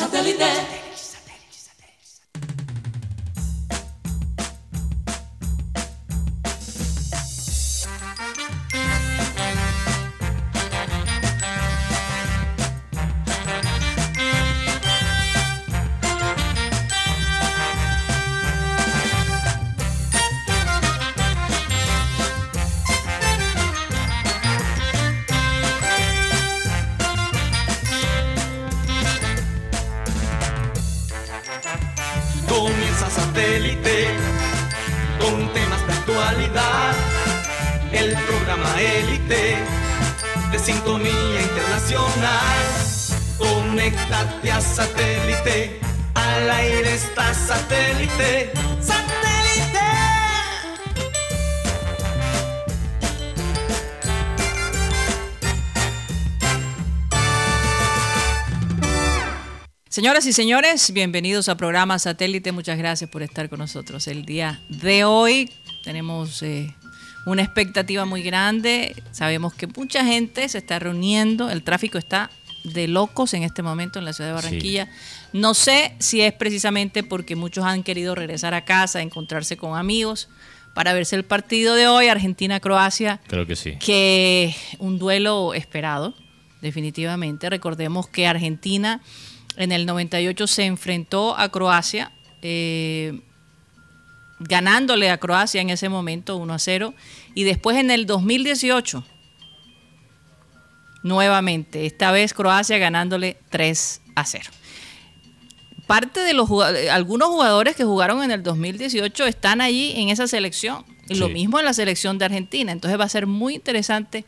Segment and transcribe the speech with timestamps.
[0.00, 0.79] Santa
[48.20, 48.52] satélite.
[48.80, 49.80] ¡Satélite!
[59.88, 62.52] Señoras y señores, bienvenidos a programa Satélite.
[62.52, 65.50] Muchas gracias por estar con nosotros el día de hoy.
[65.82, 66.74] Tenemos eh,
[67.26, 68.94] una expectativa muy grande.
[69.12, 71.50] Sabemos que mucha gente se está reuniendo.
[71.50, 72.30] El tráfico está
[72.64, 74.88] de locos en este momento en la ciudad de Barranquilla.
[75.32, 80.28] No sé si es precisamente porque muchos han querido regresar a casa, encontrarse con amigos
[80.74, 83.20] para verse el partido de hoy, Argentina-Croacia.
[83.26, 83.76] Creo que sí.
[83.78, 86.14] que un duelo esperado,
[86.60, 87.50] definitivamente.
[87.50, 89.00] Recordemos que Argentina
[89.56, 93.20] en el 98 se enfrentó a Croacia, eh,
[94.38, 96.94] ganándole a Croacia en ese momento 1 a 0,
[97.34, 99.04] y después en el 2018,
[101.02, 104.50] nuevamente, esta vez Croacia ganándole 3 a 0.
[105.90, 110.26] Parte de los jugad- algunos jugadores que jugaron en el 2018 están allí en esa
[110.26, 110.84] selección.
[111.08, 112.70] Y lo mismo en la selección de Argentina.
[112.70, 114.24] Entonces va a ser muy interesante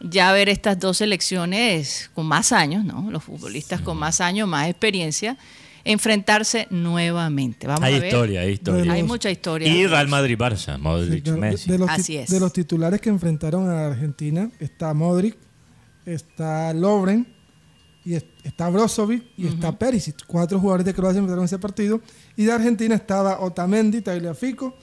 [0.00, 3.10] ya ver estas dos selecciones con más años, ¿no?
[3.10, 5.36] Los futbolistas con más años, más experiencia,
[5.84, 7.66] enfrentarse nuevamente.
[7.66, 8.06] Vamos Hay a ver.
[8.08, 8.92] historia, hay historia.
[8.92, 9.68] Hay mucha historia.
[9.68, 11.70] Y Real Madrid-Barça, Sí, Modric, de, Messi.
[11.70, 12.30] de los, Así es.
[12.30, 15.36] de los titulares que enfrentaron a Argentina está Modric,
[16.06, 17.26] está Lovren,
[18.06, 20.24] y es- está Brozovic y está Perisic.
[20.26, 22.00] Cuatro jugadores de Croacia enfrentaron ese partido.
[22.36, 24.74] Y de Argentina estaba Otamendi, Tagliafico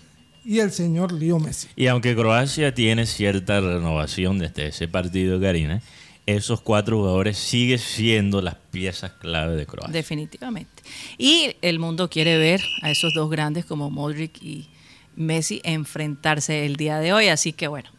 [0.45, 1.69] y el señor Leo Messi.
[1.75, 5.81] Y aunque Croacia tiene cierta renovación desde ese partido, Karina,
[6.25, 9.91] esos cuatro jugadores siguen siendo las piezas clave de Croacia.
[9.93, 10.83] Definitivamente.
[11.17, 14.67] Y el mundo quiere ver a esos dos grandes como Modric y
[15.15, 17.27] Messi enfrentarse el día de hoy.
[17.27, 17.89] Así que bueno,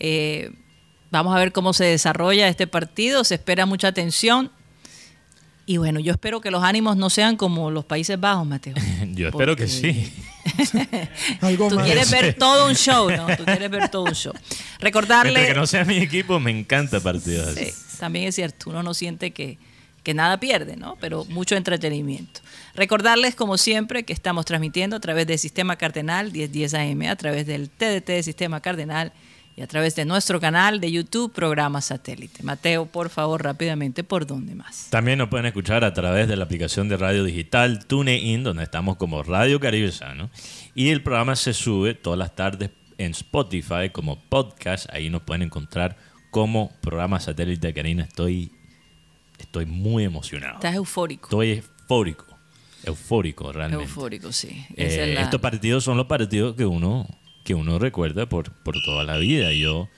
[0.00, 0.50] eh,
[1.16, 3.24] vamos a ver cómo se desarrolla este partido.
[3.24, 4.50] Se espera mucha tensión.
[5.68, 8.74] Y bueno, yo espero que los ánimos no sean como los Países Bajos, Mateo.
[9.14, 10.12] Yo espero que sí.
[11.40, 11.86] Algo Tú más.
[11.86, 13.26] quieres ver todo un show, ¿no?
[13.36, 14.32] Tú quieres ver todo un show.
[14.78, 15.32] Recordarle...
[15.32, 17.64] Mientras que no sea mi equipo, me encanta partidos así.
[17.64, 19.58] Sí, también es cierto, uno no siente que,
[20.04, 20.96] que nada pierde, ¿no?
[21.00, 22.42] Pero mucho entretenimiento.
[22.76, 27.44] Recordarles, como siempre, que estamos transmitiendo a través del Sistema Cardenal 1010 AM, a través
[27.44, 29.12] del TDT de Sistema Cardenal
[29.56, 32.42] y a través de nuestro canal de YouTube, Programa Satélite.
[32.42, 34.88] Mateo, por favor, rápidamente, ¿por dónde más?
[34.90, 38.96] También nos pueden escuchar a través de la aplicación de radio digital TuneIn, donde estamos
[38.96, 40.28] como Radio Caribe Sano.
[40.74, 44.86] Y el programa se sube todas las tardes en Spotify como podcast.
[44.92, 45.96] Ahí nos pueden encontrar
[46.30, 47.72] como programa satélite.
[47.72, 48.52] Karina, estoy,
[49.38, 50.56] estoy muy emocionado.
[50.56, 51.28] Estás eufórico.
[51.28, 52.26] Estoy eufórico.
[52.84, 53.84] Eufórico, realmente.
[53.84, 54.48] Eufórico, sí.
[54.76, 57.08] Eh, Esa es la- Estos partidos son los partidos que uno,
[57.46, 59.52] que uno recuerda por, por toda la vida.
[59.52, 59.88] Yo,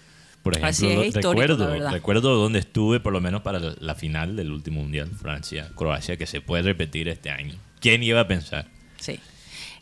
[0.45, 4.37] por ejemplo, es, recuerdo, la recuerdo donde estuve, por lo menos para la, la final
[4.37, 7.57] del último mundial, Francia-Croacia, que se puede repetir este año.
[7.81, 8.69] ¿Quién iba a pensar?
[9.01, 9.19] Sí.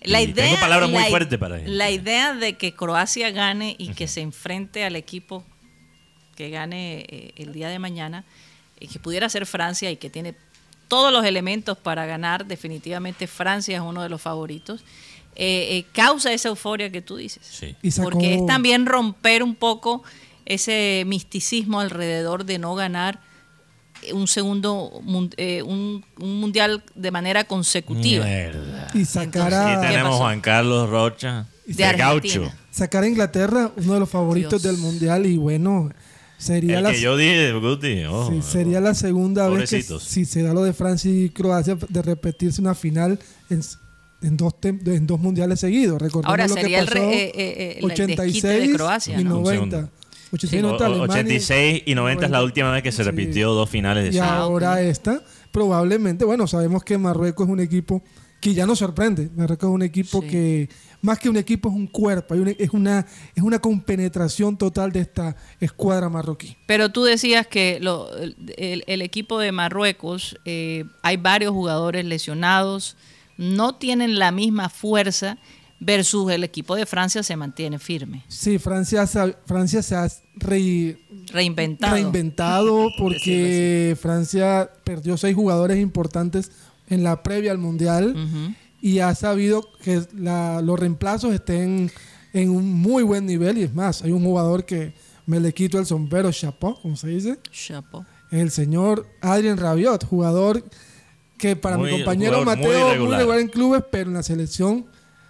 [0.03, 1.71] Y tengo palabras muy la fuertes para eso.
[1.71, 5.45] La idea de que Croacia gane y que se enfrente al equipo
[6.37, 8.25] que gane eh, el día de mañana,
[8.79, 10.35] y que pudiera ser Francia y que tiene
[10.87, 14.85] todos los elementos para ganar, definitivamente Francia es uno de los favoritos,
[15.37, 17.43] eh, eh, causa esa euforia que tú dices.
[17.49, 17.75] Sí.
[17.83, 20.03] Y sacó- Porque es también romper un poco
[20.45, 23.21] ese misticismo alrededor de no ganar
[24.13, 25.03] un segundo
[25.37, 28.25] eh, un, un mundial de manera consecutiva.
[28.25, 28.89] Mierda.
[28.95, 30.19] Y sacar Entonces, a, Aquí tenemos pasó?
[30.19, 32.35] Juan Carlos Rocha, De de, Argentina.
[32.45, 32.53] Gaucho.
[32.71, 34.75] sacar a Inglaterra, uno de los favoritos Dios.
[34.75, 35.27] del mundial.
[35.27, 35.91] Y bueno,
[36.39, 38.05] sería El la, que yo dije, Guti.
[38.05, 41.77] oh, sí, sería la segunda vez que si se da lo de Francia y Croacia
[41.89, 43.19] de repetirse una final
[43.51, 43.63] en,
[44.23, 46.01] en dos, tem- en dos mundiales seguidos.
[46.01, 49.21] Recordemos Ahora lo sería que el, pasó re- eh, eh, el 86 desquite de Croacia,
[49.21, 49.37] y ¿no?
[49.39, 49.77] Un 90.
[49.77, 49.93] segundo.
[50.33, 52.99] 86 y O- 90 o- Alemania, 86 y 90 es la última vez que se
[52.99, 53.03] Sí.
[53.05, 54.19] repitió dos finales de Y.
[54.21, 55.23] Ah, ahora esta,
[55.53, 58.03] probablemente, bueno, sabemos que Marruecos es un equipo
[58.41, 59.31] que ya nos sorprende.
[59.37, 60.29] Marruecos es un equipo Sí.
[60.29, 60.69] que,
[61.01, 64.93] más que un equipo, es un cuerpo, hay una- es, una, es una compenetración total
[64.93, 66.57] de esta escuadra marroquí.
[66.67, 72.97] Pero tú decías que lo- el, el equipo de Marruecos, eh, hay varios jugadores lesionados,
[73.37, 75.39] no tienen la misma fuerza
[75.79, 80.99] versus el equipo de Francia se mantiene firme, Sí, Francia, sa- Francia se ha re-
[81.27, 81.93] reinventado.
[81.95, 86.51] reinventado porque Francia perdió seis jugadores importantes
[86.89, 88.15] en la previa al Mundial
[88.81, 91.91] y ha sabido que la- los reemplazos estén
[92.33, 94.95] en un muy buen nivel y es más, hay un jugador que
[95.27, 98.05] me le quito el sombrero, chapeau, como se dice, Chapeau.
[98.31, 100.63] el señor Adrien Rabiot, jugador
[101.39, 103.19] que para Muy- mi compañero jugador muy Mateo muy regular.
[103.21, 104.87] regular en clubes, pero en la selección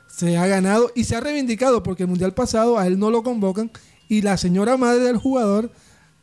[0.06, 3.23] se ha ganado y se ha reivindicado porque el mundial pasado a él no lo
[3.23, 3.70] convocan
[4.08, 5.70] y la señora madre del jugador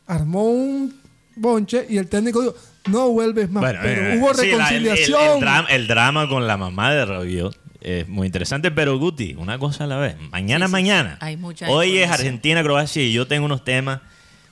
[0.06, 0.94] armó un
[1.36, 2.54] bonche y el técnico dijo
[2.86, 5.32] no vuelves más, Bueno, pero eh, hubo sí, la- el- el- reconciliación.
[5.34, 9.58] el, drama, el drama con la mamá de Rabiot es muy interesante, pero Guti, una
[9.58, 10.16] cosa a la vez.
[10.30, 11.18] Mañana, Sí, sí, mañana.
[11.20, 12.10] hay mucha Hoy es.
[12.10, 14.00] Argentina, Croacia y yo tengo unos temas,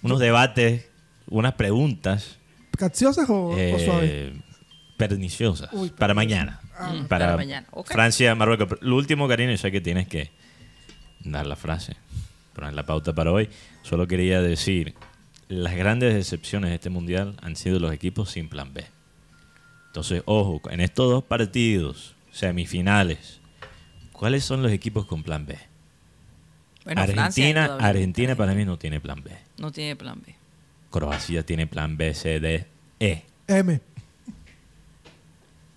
[0.03, 0.87] unos debates,
[1.29, 2.37] unas preguntas
[2.77, 4.33] ¿Capciosas o, o eh, suaves?
[5.09, 6.61] Perniciosas Uy, para mañana.
[6.77, 7.67] Para para mañana.
[7.85, 8.69] Francia, Marruecos.
[8.69, 10.31] Pero Lo último, yo sé que tienes que
[11.21, 11.97] dar la frase,
[12.55, 13.49] poner la pauta para hoy.
[13.83, 14.95] Solo quería decir,
[15.49, 18.85] las grandes decepciones de este mundial han sido los equipos sin plan B.
[19.89, 23.41] Entonces, ojo, en estos dos partidos, semifinales,
[24.13, 25.59] ¿cuáles son los equipos con plan B?
[26.85, 29.31] Bueno, Argentina, Argentina para mí no tiene plan B.
[29.59, 30.35] no tiene plan B.
[30.91, 32.67] Croacia tiene plan B, C, D,
[33.01, 33.23] E.
[33.49, 33.81] M.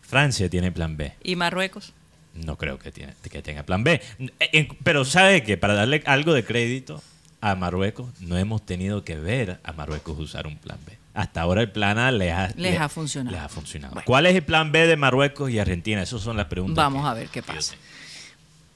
[0.07, 1.13] Francia tiene plan B.
[1.23, 1.93] ¿Y Marruecos?
[2.33, 4.01] No creo que, tiene, que tenga plan B.
[4.39, 7.01] Eh, Pero ¿sabe que Para darle algo de crédito
[7.41, 10.97] a Marruecos, no hemos tenido que ver a Marruecos usar un plan B.
[11.13, 13.35] Hasta ahora el plan A les ha, Les ha funcionado.
[13.35, 13.93] les ha funcionado.
[13.93, 14.05] Bueno.
[14.05, 16.01] ¿Cuál es el plan B de Marruecos y Argentina?
[16.01, 16.75] Esas son las preguntas.
[16.75, 17.75] Vamos que- a ver qué pasa.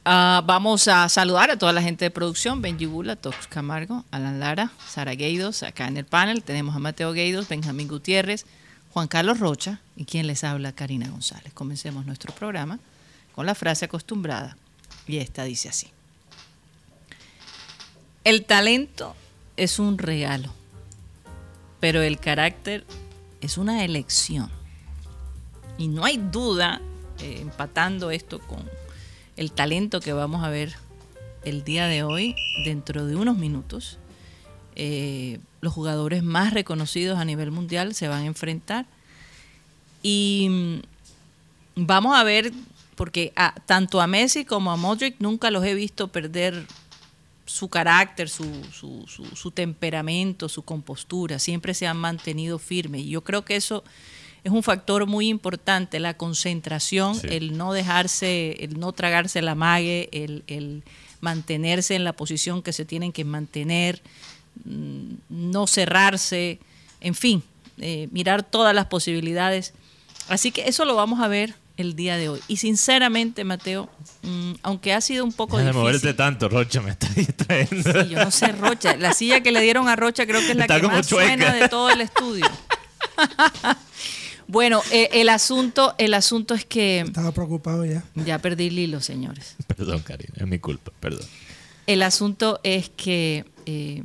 [0.05, 4.39] Ah, vamos a saludar a toda la gente de producción, Benji Bula, Tox Camargo, Alan
[4.39, 8.45] Lara, Sara Gueidos, acá en el panel tenemos a Mateo Gueidos, Benjamín Gutiérrez,
[8.93, 11.53] Juan Carlos Rocha y quien les habla, Karina González.
[11.53, 12.79] Comencemos nuestro programa
[13.35, 14.57] con la frase acostumbrada
[15.07, 15.87] y esta dice así.
[18.23, 19.15] El talento
[19.57, 20.53] es un regalo,
[21.79, 22.85] pero el carácter
[23.41, 24.49] es una elección.
[25.77, 26.81] Y no hay duda,
[27.19, 28.69] eh, empatando esto con
[29.37, 30.75] el talento que vamos a ver
[31.45, 32.35] el día de hoy,
[32.65, 33.97] dentro de unos minutos,
[34.75, 38.85] eh, los jugadores más reconocidos a nivel mundial se van a enfrentar.
[40.01, 42.51] Y mm, vamos a ver,
[42.95, 46.65] porque a- tanto a Messi como a Modric nunca los he visto perder
[47.45, 53.01] su carácter, su, su, su- su temperamento, su compostura, siempre se han mantenido firmes.
[53.01, 53.83] Y yo creo que eso
[54.43, 57.27] es un factor muy importante, la concentración, Sí.
[57.31, 60.83] el no dejarse, el no tragarse la mague, el, el
[61.21, 64.01] mantenerse en la posición que se tienen que mantener,
[64.65, 66.59] no cerrarse,
[67.01, 67.43] en fin,
[67.79, 69.73] eh, mirar todas las posibilidades.
[70.27, 72.39] Así que eso lo vamos a ver el día de hoy.
[72.47, 73.89] Y sinceramente, Mateo,
[74.21, 75.81] mm, aunque ha sido un poco Deja de difícil.
[75.81, 78.03] moverte tanto, Rocha, me está distrayendo.
[78.03, 78.95] Sí, yo no sé, Rocha.
[78.97, 81.25] La silla que le dieron a Rocha creo que es la Está que más chueca.
[81.27, 82.45] suena de todo el estudio.
[84.47, 88.03] bueno, eh, el asunto, el asunto es que Estaba preocupado ya.
[88.15, 89.55] ya perdí el hilo, señores.
[89.67, 91.25] Perdón, Karina, es mi culpa, perdón.
[91.87, 94.03] El asunto es que eh,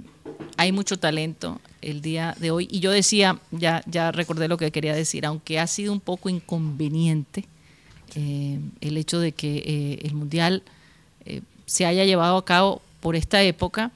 [0.57, 2.69] hay mucho talento el día de hoy.
[2.71, 6.29] Y yo decía, ya, ya recordé lo que quería decir, aunque ha sido un poco
[6.29, 7.47] inconveniente
[8.15, 10.63] eh, el hecho de que eh, el Mundial
[11.25, 13.91] eh, se haya llevado a cabo por esta época,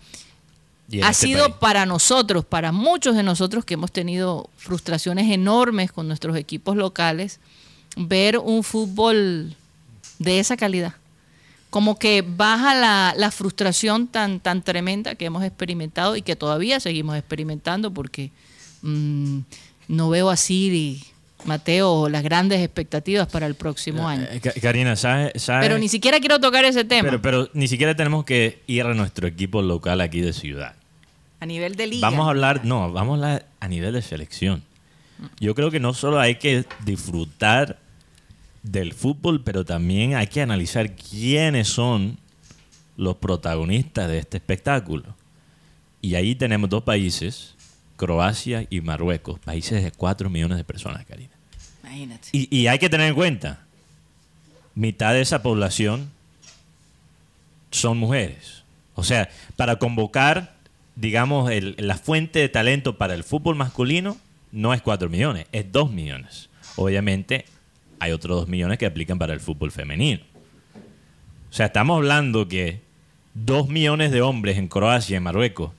[1.03, 1.57] ha este sido país.
[1.61, 7.41] para nosotros, para muchos de nosotros que hemos tenido frustraciones enormes con nuestros equipos locales,
[7.97, 9.55] ver un fútbol
[10.19, 10.95] de esa calidad.
[11.71, 16.81] Como que baja la, la frustración tan, tan tremenda que hemos experimentado y que todavía
[16.81, 18.31] seguimos experimentando porque
[18.83, 19.41] mm,
[19.89, 21.05] no veo así,
[21.45, 24.27] Mateo, las grandes expectativas para el próximo año.
[24.31, 25.33] Eh, Ka- Karina, ¿sabes?
[25.43, 28.85] sabes- Pero ni siquiera quiero tocar ese tema pero, pero ni siquiera tenemos que ir
[28.87, 30.75] a nuestro equipo local aquí de ciudad.
[31.41, 32.09] a nivel de liga.
[32.09, 34.63] Vamos a hablar, no, vamos a hablar a nivel de selección.
[35.39, 37.79] Yo creo que no solo hay que disfrutar
[38.71, 42.19] del fútbol, pero también hay que analizar quiénes son
[42.97, 45.15] los protagonistas de este espectáculo.
[46.03, 47.55] Y ahí tenemos dos países,
[47.97, 51.31] Croacia y Marruecos, países de 4 millones de personas, Karina.
[51.83, 52.29] Imagínate.
[52.33, 53.61] Y, y hay que tener en cuenta,
[54.75, 56.11] mitad de esa población
[57.71, 58.63] son mujeres.
[58.95, 60.55] O sea, para convocar,
[60.97, 64.17] digamos, el- la fuente de talento para el fútbol masculino
[64.53, 66.49] no es 4 millones, es 2 millones.
[66.77, 67.45] Obviamente,
[68.00, 70.23] hay otros 2 millones que aplican para el fútbol femenino.
[71.50, 72.81] O sea, estamos hablando que
[73.35, 75.73] 2 millones de hombres en Croacia y Marruecos,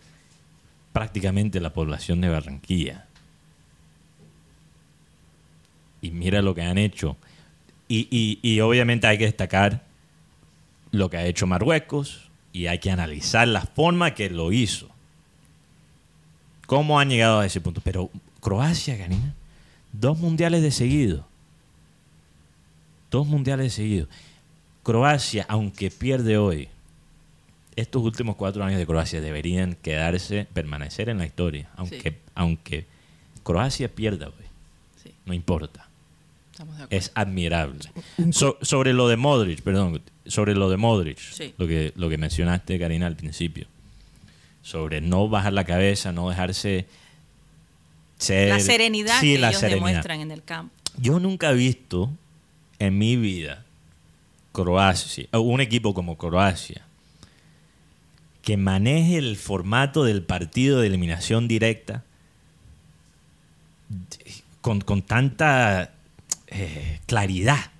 [0.94, 3.06] prácticamente la población de Barranquilla.
[6.02, 7.18] Y mira lo que han hecho.
[7.88, 9.84] Y, y- y obviamente hay que destacar
[10.92, 14.90] lo que ha hecho Marruecos y hay que analizar la forma que lo hizo.
[16.66, 17.82] ¿Cómo han llegado a ese punto?
[17.84, 18.10] Pero
[18.42, 19.34] Croacia, Karina,
[19.92, 21.28] dos mundiales de seguido.
[23.12, 24.08] Dos mundiales de seguido.
[24.84, 26.68] Croacia, aunque pierde hoy,
[27.76, 31.70] estos últimos cuatro años de Croacia deberían quedarse, permanecer en la historia.
[31.76, 32.18] Aunque, Sí.
[32.36, 32.86] aunque
[33.44, 34.34] Croacia pierda hoy,
[35.04, 35.88] Sí, no importa.
[36.52, 36.98] estamos de acuerdo.
[36.98, 37.80] Es admirable.
[38.32, 41.54] So- sobre lo de Modric, perdón, sobre lo de Modric, Sí.
[41.58, 43.66] lo, que, lo que mencionaste, Karina, al principio.
[44.62, 46.86] Sobre no bajar la cabeza, no dejarse
[48.18, 48.50] ser...
[48.50, 49.86] la serenidad Sí, que la ellos serenidad.
[49.88, 50.74] demuestran en el campo.
[50.98, 52.12] Yo nunca he visto
[52.80, 53.66] en mi vida
[54.52, 56.82] Croacia, un equipo como Croacia,
[58.42, 62.04] que maneje el formato del partido de eliminación directa
[64.62, 65.92] con, con tanta
[66.48, 67.72] eh, claridad.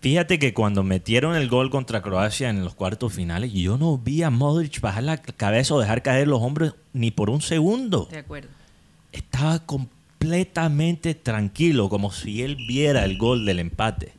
[0.00, 4.24] Fíjate que cuando metieron el gol contra Croacia en los cuartos finales, yo no vi
[4.24, 8.18] a Modric bajar la cabeza o dejar caer los hombros ni por un segundo De
[8.18, 8.48] acuerdo.
[9.12, 10.01] estaba completamente
[11.14, 14.12] tranquilo, como si él viera el gol del empate.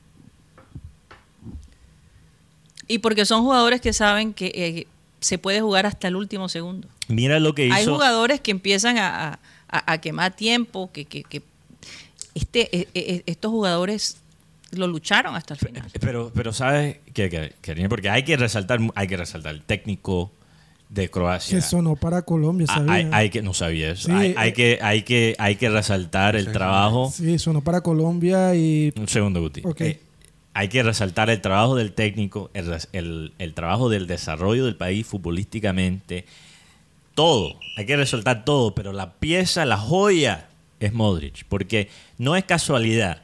[2.87, 4.87] Y porque son jugadores que saben que eh,
[5.19, 6.87] se puede jugar hasta el último segundo.
[7.07, 7.93] Mira lo que Hay hizo.
[7.93, 11.41] jugadores que empiezan a, a- a quemar tiempo, que, que- que
[12.35, 14.17] este, eh, eh, estos jugadores
[14.71, 15.85] lo lucharon hasta el final.
[15.99, 20.31] Pero, pero sabes que, que- que- porque hay que resaltar, hay que resaltar el técnico
[20.93, 21.57] de Croacia.
[21.57, 22.93] Que sonó para Colombia, Ah, ¿sabía?
[22.93, 24.07] hay, hay que no sabía eso.
[24.09, 27.11] Sí, hay, hay eh, que hay que hay que resaltar el trabajo.
[27.13, 29.63] Sí, sonó para Colombia y Un segundo, Guti.
[29.79, 29.99] Eh,
[30.53, 35.07] hay que resaltar el trabajo del técnico, el, el- el trabajo del desarrollo del país
[35.07, 36.25] futbolísticamente.
[37.15, 37.55] Todo.
[37.77, 40.47] Hay que resaltar todo, pero la pieza, la joya
[40.79, 41.45] es Modric.
[41.49, 43.23] Porque no es casualidad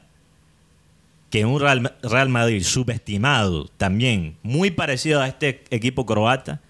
[1.30, 6.60] que un Real, Real Madrid subestimado, también muy parecido a este equipo croata,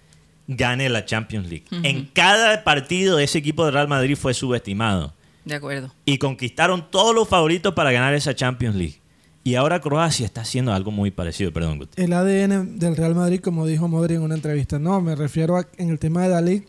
[0.47, 1.65] gane la Champions League.
[1.83, 5.13] En cada partido ese equipo de Real Madrid fue subestimado
[5.45, 5.93] De acuerdo.
[6.05, 8.99] y conquistaron todos los favoritos para ganar esa Champions League.
[9.43, 11.79] Y ahora Croacia está haciendo algo muy parecido, perdón.
[11.79, 11.99] Guti.
[12.01, 14.77] el ADN del Real Madrid, como dijo Modri en una entrevista.
[14.77, 16.63] No, me refiero a en el tema de Dalí.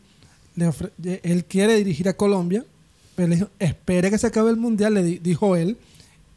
[0.97, 2.65] de- él quiere dirigir a Colombia,
[3.15, 5.77] pero le dijo, espere que se acabe el mundial, le di- dijo él,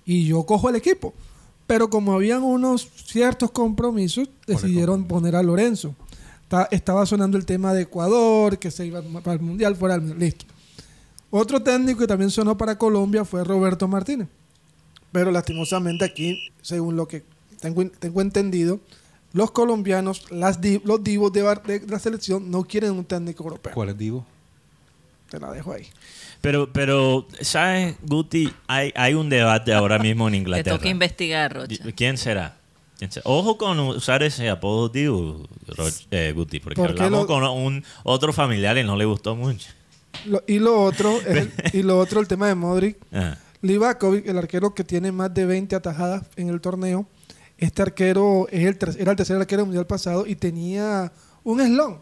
[0.05, 1.13] y yo cojo el equipo.
[1.67, 5.95] Pero como habían unos ciertos compromisos, decidieron poner a Lorenzo.
[6.47, 10.17] Ta- estaba sonando el tema de Ecuador, que se iba para el mundial, fuera del
[10.19, 10.45] listo.
[11.31, 14.27] Otro técnico que también sonó para Colombia fue Roberto Martínez.
[15.11, 17.23] Pero lastimosamente aquí, según lo que
[17.59, 18.79] tengo, tengo entendido,
[19.33, 23.73] los colombianos, las los divos de, bar- de la selección no quieren un técnico europeo.
[23.73, 24.25] ¿Cuál es Divo?
[25.29, 25.87] Te la dejo ahí.
[26.41, 28.53] Pero, pero, ¿sabes, Guti?
[28.67, 30.77] Hay, hay un debate ahora mismo en Te Inglaterra.
[30.77, 31.83] toca investigar, Rocha.
[31.95, 32.57] ¿Quién será?
[33.23, 35.41] Ojo con usar ese apodo, tío,
[36.11, 39.69] eh, Guti, porque ¿Por hablamos lo- con un otro familiar y no le gustó mucho.
[40.25, 42.97] Lo- y lo otro, el, y lo otro, el tema de Modric.
[43.11, 43.37] Ah.
[43.61, 47.07] Livakovic, el arquero que tiene más de 20 atajadas en el torneo.
[47.57, 51.11] Este arquero es el era el tercer arquero mundial pasado y tenía
[51.43, 51.99] un eslón.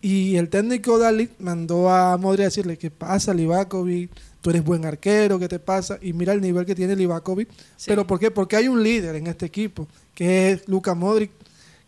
[0.00, 4.10] Y el técnico Dalí mandó a Modric a decirle, ¿qué pasa, Livakovic?
[4.40, 5.98] Tú eres buen arquero, ¿qué te pasa?
[6.00, 7.48] Y mira el nivel que tiene Livakovic.
[7.76, 7.86] Sí.
[7.88, 8.30] ¿Pero por qué?
[8.30, 11.30] Porque hay un líder en este equipo, que es Luka Modric,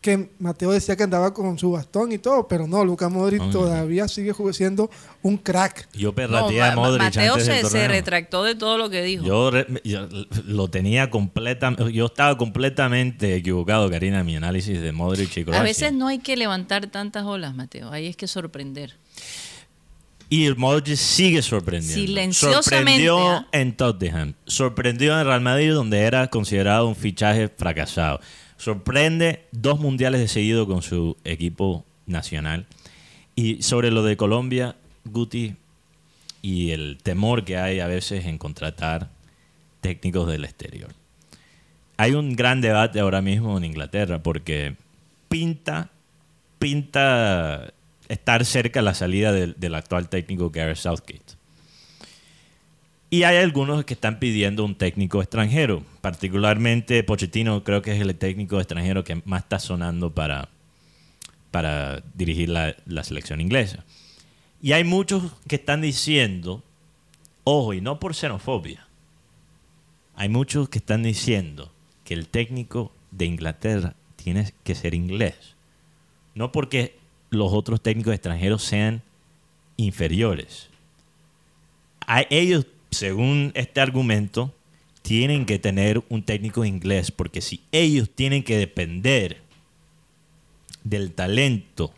[0.00, 4.08] que Mateo decía que andaba con su bastón y todo, pero no, Luka Modric todavía
[4.08, 4.90] sigue siendo
[5.22, 5.88] un crack.
[5.92, 9.02] Yo No, perrateé a Ma- Modric Mateo antes del se, retractó de todo lo que
[9.02, 9.24] dijo.
[9.26, 10.08] Yo, re- yo
[10.46, 11.92] lo tenía completamente.
[11.92, 15.60] Yo estaba completamente equivocado, Karina, en mi análisis de Modric y Croacia.
[15.60, 17.90] a veces no hay que levantar tantas olas, Mateo.
[17.90, 18.94] Ahí es que sorprender.
[20.32, 22.06] Y el Modric sigue sorprendiendo.
[22.06, 23.48] Silenciosamente, Sorprendió ¿ah?
[23.50, 24.34] en Tottenham.
[24.46, 28.20] Sorprendió en Real Madrid, donde era considerado un fichaje fracasado.
[28.56, 32.66] Sorprende dos mundiales de seguido con su equipo nacional.
[33.34, 35.56] Y sobre lo de Colombia, Guti,
[36.42, 39.10] y el temor que hay a veces en contratar
[39.80, 40.92] técnicos del exterior.
[41.96, 44.76] Hay un gran debate ahora mismo en Inglaterra porque
[45.28, 45.90] pinta,
[46.60, 47.72] pinta
[48.10, 51.40] estar cerca la salida del, del actual técnico Gareth Southgate.
[53.08, 58.14] Y hay algunos que están pidiendo un técnico extranjero, particularmente Pochettino creo que es el
[58.16, 60.48] técnico extranjero que más está sonando para,
[61.50, 63.84] para dirigir la, la selección inglesa.
[64.62, 66.62] Y hay muchos que están diciendo,
[67.44, 68.86] ojo, y no por xenofobia,
[70.14, 71.72] hay muchos que están diciendo
[72.04, 75.56] que el técnico de Inglaterra tiene que ser inglés.
[76.34, 76.99] No porque
[77.30, 79.02] los otros técnicos extranjeros sean
[79.76, 80.68] inferiores.
[82.06, 84.52] A ellos, según este argumento,
[85.02, 89.40] tienen que tener un técnico inglés, porque si ellos tienen que depender
[90.84, 91.92] del talento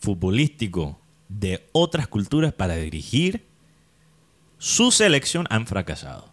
[0.00, 3.42] futbolístico de otras culturas para dirigir,
[4.58, 6.30] su selección han fracasado.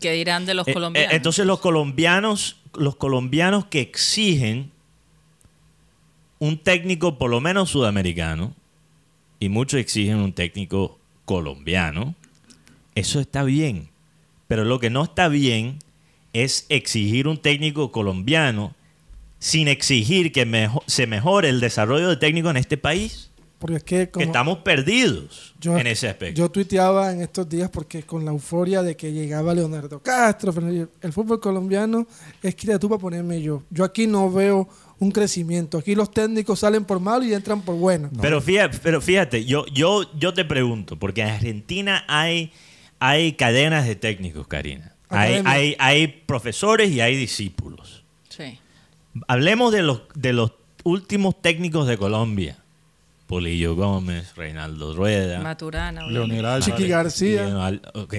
[0.00, 1.12] ¿Qué dirán de los Eh, eh, colombianos?
[1.12, 4.70] entonces los colombianos, los colombianos que exigen
[6.42, 8.52] un técnico por lo menos sudamericano,
[9.38, 12.16] y muchos exigen un técnico colombiano,
[12.96, 13.90] eso está bien.
[14.48, 15.78] Pero lo que no está bien
[16.32, 18.74] es exigir un técnico colombiano
[19.38, 23.30] sin exigir que mejo- se mejore el desarrollo de técnico en este país.
[23.60, 26.36] Porque es que estamos perdidos yo, en ese aspecto.
[26.40, 30.52] yo tuiteaba en estos días porque con la euforia de que llegaba Leonardo Castro,
[31.00, 32.08] el fútbol colombiano
[32.42, 33.62] es que tú para ponerme yo.
[33.70, 34.68] Yo aquí no veo
[35.02, 35.78] un crecimiento.
[35.78, 38.08] Aquí los técnicos salen por malo y entran por bueno.
[38.20, 42.52] Pero fíjate, pero fíjate yo, yo, yo te pregunto, porque en Argentina hay,
[43.00, 44.94] hay cadenas de técnicos, Karina.
[45.08, 48.04] Hay, hay, hay profesores y hay discípulos.
[48.28, 48.58] Sí.
[49.28, 50.52] Hablemos de los, de los
[50.84, 52.56] últimos técnicos de Colombia.
[53.26, 55.40] Polillo Gómez, Reinaldo Rueda.
[55.40, 56.06] Maturana.
[56.06, 56.62] Leonel.
[56.62, 57.44] Chiqui García.
[57.48, 58.14] Leonel- ok.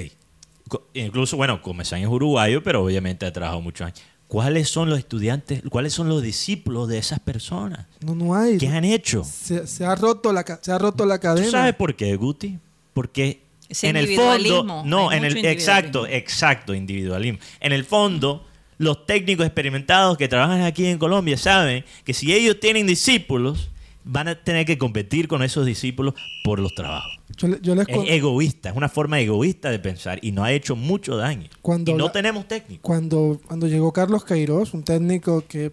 [0.68, 4.02] Co- Incluso, bueno, Comesaña es uruguayo, pero obviamente ha trabajado muchos años.
[4.34, 7.86] ¿Cuáles son los estudiantes, cuáles son los discípulos de esas personas?
[8.04, 8.58] No, no hay.
[8.58, 9.24] ¿Qué han hecho?
[9.24, 11.46] Se, se ha roto la, ca- se ha roto la cadena.
[11.46, 12.58] ¿Tú sabes por qué, Guti?
[12.96, 17.38] Porque Ese en el fondo, no, hay en el exacto, exacto, individualismo.
[17.60, 18.44] En el fondo,
[18.80, 23.70] los técnicos experimentados que trabajan aquí en Colombia saben que si ellos tienen discípulos,
[24.04, 27.20] van a tener que competir con esos discípulos por los trabajos.
[27.38, 30.75] Yo, yo les Es egoísta, es una forma egoísta de pensar y nos ha hecho
[30.75, 31.50] mucho daño.
[31.62, 32.82] Cuando y no la- tenemos técnicos.
[32.82, 35.72] cuando, cuando llegó Carlos Queiroz, un técnico que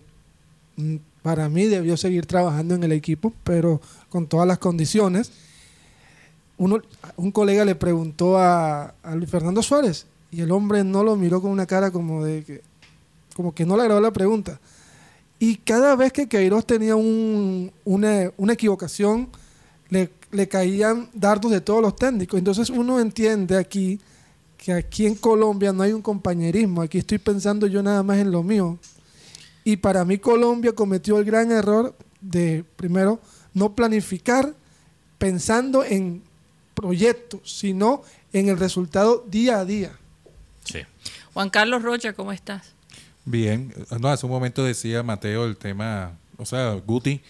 [0.77, 5.31] mm, para mí debió seguir trabajando en el equipo, pero con todas las condiciones,
[6.57, 6.81] uno,
[7.17, 11.41] un colega le preguntó a, a Luis Fernando Suárez y el hombre no lo miró
[11.43, 12.63] con una cara como de que,
[13.35, 14.61] como que no le agradó la pregunta.
[15.39, 19.29] Y cada vez que Queiroz tenía un- una, una equivocación,
[19.89, 22.39] le, le caían dardos de todos los técnicos.
[22.39, 24.01] Entonces uno entiende aquí
[24.57, 26.83] que aquí en Colombia no hay un compañerismo.
[26.83, 28.79] Aquí estoy pensando yo nada más en lo mío.
[29.65, 33.21] Y para mí Colombia cometió el gran error de, primero,
[33.55, 34.55] no planificar
[35.19, 36.23] pensando en
[36.75, 39.93] proyectos, sino en el resultado día a día.
[40.65, 40.81] Sí.
[41.35, 42.73] Juan Carlos Rocha, ¿cómo estás?
[43.25, 47.21] Bien, no, hace un momento decía Mateo el tema, o sea, Guti,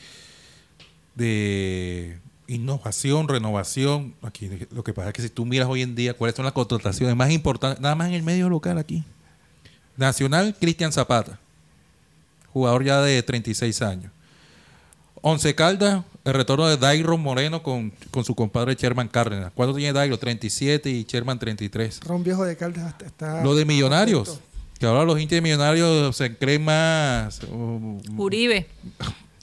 [1.15, 2.19] de
[2.55, 4.15] innovación, renovación.
[4.23, 6.53] Aquí lo que pasa es que si tú miras hoy en día cuáles son las
[6.55, 9.05] contrataciones más importantes, nada más en el medio local aquí.
[9.97, 11.39] Nacional, Cristian Zapata,
[12.53, 14.13] jugador ya de 36 años.
[15.23, 19.53] Once Caldas, el retorno de Dairon Moreno con, con su compadre Sherman Cárdenas.
[19.55, 20.19] ¿Cuánto tiene Dairon?
[20.19, 22.01] 37 y Sherman 33.
[22.07, 23.45] Ron Viejo de Caldas hasta- está...
[23.45, 24.41] Lo de Millonarios.
[24.79, 27.43] Que ahora los hinchas de Millonarios se creen más.
[27.43, 28.67] uh, Uribe.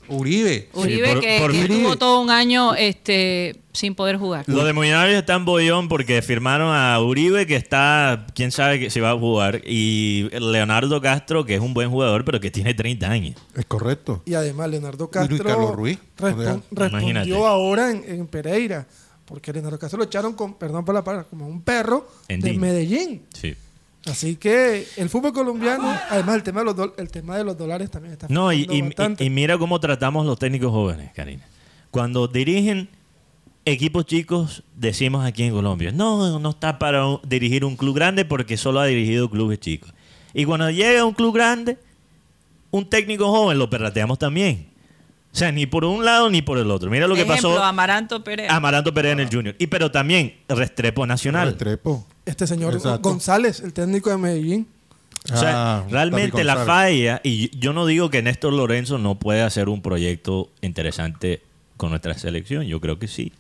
[0.10, 0.70] Uribe.
[0.74, 4.46] Uribe por- que por estuvo todo un año este, sin poder jugar.
[4.48, 8.90] Lo de Millonarios está en bollón porque firmaron a Uribe, que está, quién sabe que
[8.90, 12.74] si va a jugar, y Leonardo Castro, que es un buen jugador, pero que tiene
[12.74, 13.36] 30 años.
[13.56, 14.22] Es correcto.
[14.26, 16.00] Y además Leonardo Y Castro Luis Carlos Ruiz.
[16.18, 17.34] respon- O sea, respondió imagínate.
[17.46, 18.88] ahora en, en Pereira.
[19.26, 22.54] Porque Leonardo Castro lo echaron con, perdón por la palabra, como un perro En de.
[22.54, 23.24] Medellín.
[23.34, 23.54] Sí.
[24.08, 27.58] Así que el fútbol colombiano, además el tema de los, dol- el tema de los
[27.58, 29.24] dólares también está No, y, y- bastante.
[29.24, 31.44] y- y mira cómo tratamos los técnicos jóvenes, Karina.
[31.92, 32.90] Cuando dirigen
[33.66, 38.24] equipos chicos, decimos aquí en Colombia, no, no está para un- dirigir un club grande
[38.26, 39.94] porque solo ha dirigido clubes chicos.
[40.34, 41.78] Y cuando llega un club grande,
[42.72, 44.68] un técnico joven lo perrateamos también.
[45.34, 46.90] O sea, ni por un lado ni por el otro.
[46.90, 48.50] Mira lo que pasó Amaranto Pérez.
[48.50, 49.56] Amaranto Pérez en el Junior.
[49.60, 51.50] Y pero también Restrepo Nacional.
[51.50, 52.08] Restrepo.
[52.28, 53.10] Este señor Exacto.
[53.10, 54.68] González, el técnico de Medellín,
[55.34, 59.42] O sea, Ah, realmente la falla, y yo no digo que Néstor Lorenzo no puede
[59.42, 61.42] hacer un proyecto interesante
[61.76, 63.34] con nuestra selección, yo creo que sí.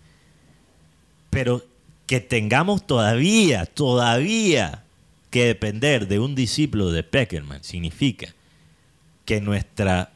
[1.30, 1.64] Pero
[2.06, 4.84] que tengamos todavía, todavía
[5.30, 8.34] que depender de un discípulo de Peckerman significa
[9.26, 10.12] que nuestra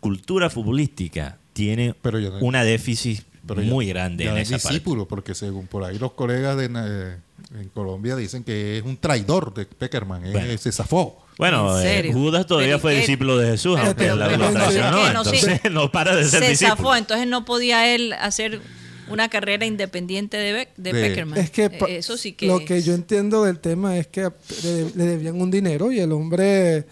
[0.00, 3.22] cultura futbolística tiene Pero yo no- una déficit
[3.54, 4.68] Pero ya- muy grande ya en es esa parte.
[4.74, 7.16] discípulo, porque según por ahí los colegas de, eh,
[7.60, 10.26] en Colombia dicen que es un traidor de Peckerman.
[10.26, 10.58] eh, Bueno.
[10.58, 11.24] se zafó.
[11.38, 12.12] Bueno, ¿En eh?
[12.12, 15.12] Judas todavía Pero, fue discípulo de Jesús, Pero- aunque pero- la- pero- lo pero- traicionó,
[15.12, 15.36] no, sí.
[15.36, 16.76] entonces no para de ser se discípulo.
[16.76, 18.60] zafó, entonces no podía él hacer
[19.08, 21.38] una carrera independiente de, Beck- de De- Peckerman.
[21.38, 24.22] Es que Eh, eso sí que lo que yo entiendo del tema es que
[24.64, 26.84] le, le debían un dinero y el hombre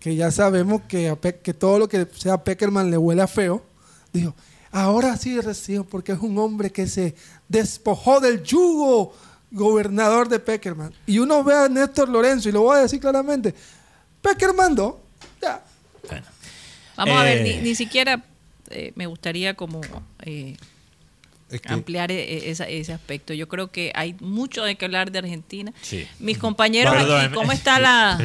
[0.00, 3.28] que ya sabemos que, a Pe- que todo lo que sea Peckerman le huele a
[3.28, 3.62] feo,
[4.12, 4.34] dijo,
[4.72, 7.14] ahora sí recibo porque es un hombre que se
[7.48, 9.14] despojó del yugo
[9.50, 10.92] gobernador de Peckerman.
[11.06, 13.54] Y uno ve a Néstor Lorenzo y lo voy a decir claramente,
[14.22, 15.00] Peckerman do,
[15.40, 15.62] ya.
[16.08, 16.26] Bueno.
[16.96, 18.22] Vamos a ver, Eh, ni, ni siquiera
[18.70, 19.80] eh, me gustaría como
[20.20, 20.56] eh,
[21.50, 23.34] Es que- ampliar e- esa- ese aspecto.
[23.34, 25.72] Yo creo que hay mucho de que hablar de Argentina.
[25.82, 26.06] Sí.
[26.18, 27.24] Mis compañeros Perdón.
[27.26, 28.18] aquí, ¿cómo está la...?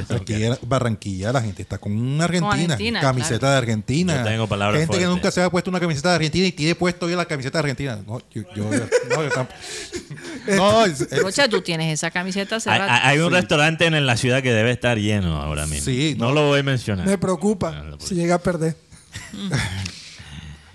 [0.61, 3.51] Barranquilla la gente está con Argentina, Argentina, camiseta claro.
[3.53, 4.17] de Argentina.
[4.17, 6.75] Yo tengo palabras gente que nunca se ha puesto una camiseta de Argentina y tiene
[6.75, 7.99] puesto hoy la camiseta de Argentina.
[8.05, 9.59] No, yo, yo, no, yo tampoco.
[10.55, 12.81] No, es- es- Rocha, tú tienes esa camiseta Hay,
[13.15, 13.35] hay un Sí.
[13.35, 15.85] restaurante en la ciudad que debe estar lleno ahora mismo.
[15.85, 16.33] Sí, no, no.
[16.33, 17.05] lo voy a mencionar.
[17.07, 18.75] Me preocupa no, si llega a perder.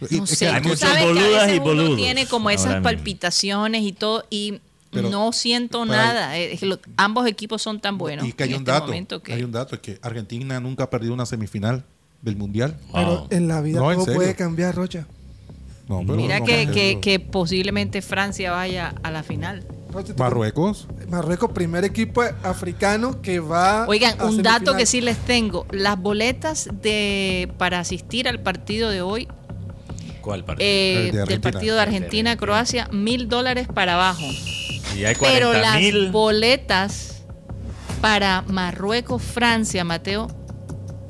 [0.09, 2.61] Y- No sé, hay tú sabes que a boludas veces y uno tiene como ahora
[2.61, 4.61] esas palpitaciones y todo y
[4.91, 6.37] Pero- no siento nada.
[6.37, 9.33] Es que lo- ambos equipos son tan buenos y que hay un este dato, que
[9.33, 11.85] hay un dato es que Argentina nunca ha perdido una semifinal
[12.23, 12.77] del mundial.
[12.93, 12.95] Wow.
[12.95, 15.07] Pero en la vida No, todo puede cambiar, Rocha.
[15.89, 19.65] No, pero mira no que, que, posiblemente Francia vaya a la final.
[20.17, 20.87] Marruecos.
[21.09, 23.87] Marruecos, primer equipo africano que va.
[23.89, 25.67] Oigan, a un dato que sí les tengo.
[25.73, 29.27] Las boletas de para asistir al partido de hoy,
[30.21, 30.67] ¿Cuál partido?
[30.69, 31.53] eh, de del Argentina.
[31.53, 34.23] partido de Argentina-Croacia, mil dólares para abajo.
[34.97, 36.11] y hay Pero 40 las mil.
[36.11, 37.23] boletas
[38.01, 40.29] para Marruecos-Francia, Mateo,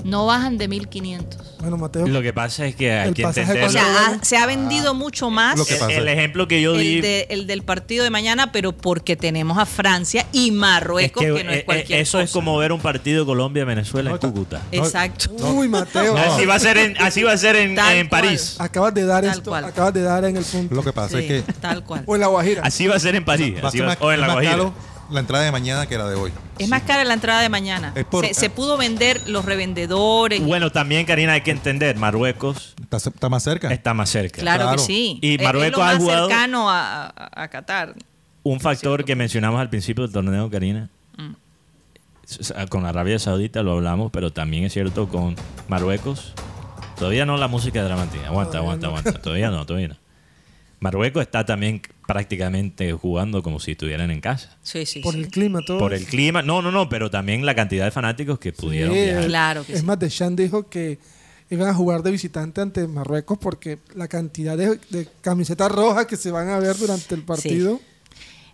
[0.05, 1.50] no bajan de 1500.
[1.61, 2.07] Bueno, Mateo.
[2.07, 3.71] Lo que pasa es que hay que pasaje O entender.
[3.71, 6.73] sea, ha- se ha vendido mucho más Lo que el, pasa- el ejemplo que yo
[6.75, 10.53] di el, de- el del partido de mañana, pero porque tenemos a Francia y es
[10.55, 12.33] Marruecos, que, que, no eh, es cualquier eh, eso es cosa.
[12.41, 14.63] como ver un partido Colombia-Venezuela No, en Cúcuta.
[14.73, 15.31] Exacto.
[15.37, 16.17] Uy, Mateo.
[16.17, 18.23] Así va a ser en, así va a ser en, en cual.
[18.23, 18.57] París.
[18.59, 19.65] Acabas de dar Tal esto, cual.
[19.67, 20.75] acabas de dar en el punto.
[20.75, 22.03] Lo que pasa Sí, es que tal cual.
[22.07, 22.63] O en la Guajira.
[22.65, 23.55] Así va a ser en París.
[23.63, 24.71] va así va- o en la Guajira.
[25.11, 26.33] La entrada de mañana que la de hoy.
[26.59, 27.93] Es más cara la entrada de mañana.
[27.95, 30.43] Es por- se, se pudo vender los revendedores.
[30.43, 33.73] Bueno, también, Karina, hay que entender, Marruecos Está, está más cerca.
[33.73, 34.41] está más cerca.
[34.41, 34.77] claro, claro.
[34.79, 35.19] que sí.
[35.23, 37.95] Y Marruecos es lo ha más jugado- cercano a, a- a Qatar.
[38.43, 41.35] Un factor que mencionamos al principio del torneo, Karina, Mm.
[42.69, 45.37] con Arabia Saudita lo hablamos, pero también es cierto con
[45.69, 46.33] Marruecos.
[46.97, 48.27] Todavía no la música dramática.
[48.29, 49.13] Aguanta, aguanta, aguanta.
[49.21, 49.97] Todavía no, todavía no.
[50.81, 54.57] Marruecos está también prácticamente jugando como si estuvieran en casa.
[54.63, 55.21] Sí, sí, por sí.
[55.21, 55.79] el clima, todo.
[55.79, 59.01] Por el clima, no, no, no, pero también la cantidad de fanáticos que pudieron Sí,
[59.03, 59.27] viajar.
[59.27, 59.87] Claro que es sí.
[59.87, 60.99] más, Deschamps dijo que
[61.51, 66.17] iban a jugar de visitante ante Marruecos porque la cantidad de, de camisetas rojas que
[66.17, 67.81] se van a ver durante el partido.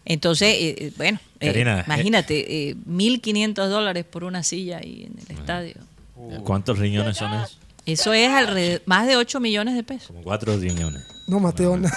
[0.04, 5.18] Entonces, eh, eh, bueno, eh, Karina, imagínate, eh, 1.500 dólares por una silla ahí en
[5.28, 5.74] el estadio.
[6.44, 7.58] ¿Cuántos riñones son esos?
[7.84, 10.08] Eso es alrededor, más de 8 millones de pesos.
[10.08, 11.02] Como cuatro riñones.
[11.28, 11.90] No, Mateo, Dos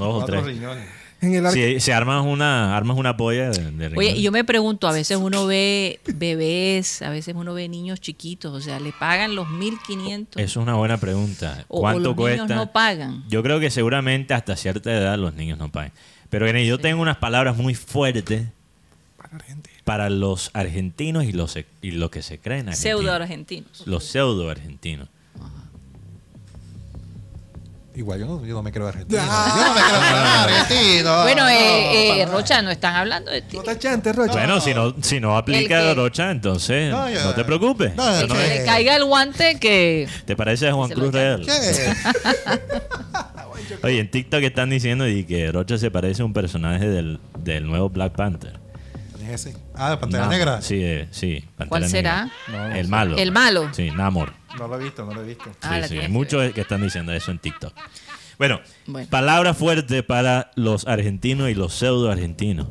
[0.00, 0.44] o Cuatro tres.
[0.44, 0.86] riñones.
[1.20, 1.54] En el arco.
[1.54, 4.92] Si se armas una, armas una polla de, de Oye, y yo me pregunto, a
[4.92, 9.46] veces uno ve bebés, a veces uno ve niños chiquitos, o sea, le pagan los
[9.48, 11.64] 1.500 Eso es una buena pregunta.
[11.68, 12.42] o, o ¿Cuánto los cuesta?
[12.44, 13.24] niños no pagan.
[13.28, 15.92] Yo creo que seguramente hasta cierta edad los niños no pagan.
[16.28, 18.48] Pero Irene, yo tengo unas palabras muy fuertes
[19.16, 19.38] Para
[19.84, 22.78] para los argentinos y los, y los que se creen argentinos.
[23.00, 23.82] Pseudo argentinos.
[23.86, 25.08] Los pseudo argentinos.
[27.96, 29.22] Igual yo no, yo no me creo argentino.
[29.24, 29.54] Ah.
[29.56, 31.22] Yo no me creo argentino.
[31.22, 32.26] Bueno, eh, eh.
[32.26, 33.56] Rocha, no están hablando de ti.
[33.56, 34.32] No te chantes, Rocha.
[34.32, 37.96] Bueno, si no, si no aplica El que- Rocha, entonces no, No, te preocupes.
[37.96, 40.06] No, Eso que- no es- Que le caiga el guante que...
[40.26, 41.14] ¿Te parece a Juan Se lo Cruz.
[41.14, 41.46] Real?
[41.46, 41.92] ¿Qué?
[43.82, 47.66] Oye, en TikTok están diciendo y que Rocha se parece a un personaje del, del
[47.66, 48.58] nuevo Black Panther.
[49.26, 49.56] ¿Quién es ese?
[49.74, 50.62] Ah, de Pantera Nam- Negra.
[50.62, 51.40] Sí, eh, sí.
[51.56, 52.24] Pantera ¿Cuál será?
[52.24, 52.32] Negra.
[52.48, 52.90] No, no el sé.
[52.90, 53.16] malo.
[53.16, 53.68] El malo.
[53.74, 54.32] Sí, Namor.
[54.58, 55.44] No lo he visto, no lo he visto.
[55.62, 57.72] Ah, Sí, la sí, tienes hay que muchos que están diciendo eso en TikTok.
[58.38, 59.08] Bueno, Bueno.
[59.10, 62.68] palabra fuerte para los argentinos y los pseudo argentinos.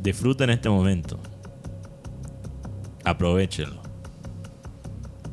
[0.00, 1.20] Disfruten este momento.
[3.04, 3.82] Aprovechenlo.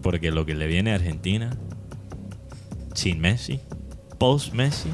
[0.01, 1.51] Porque lo que le viene a Argentina,
[2.95, 3.59] sin Messi,
[4.17, 4.89] post Messi,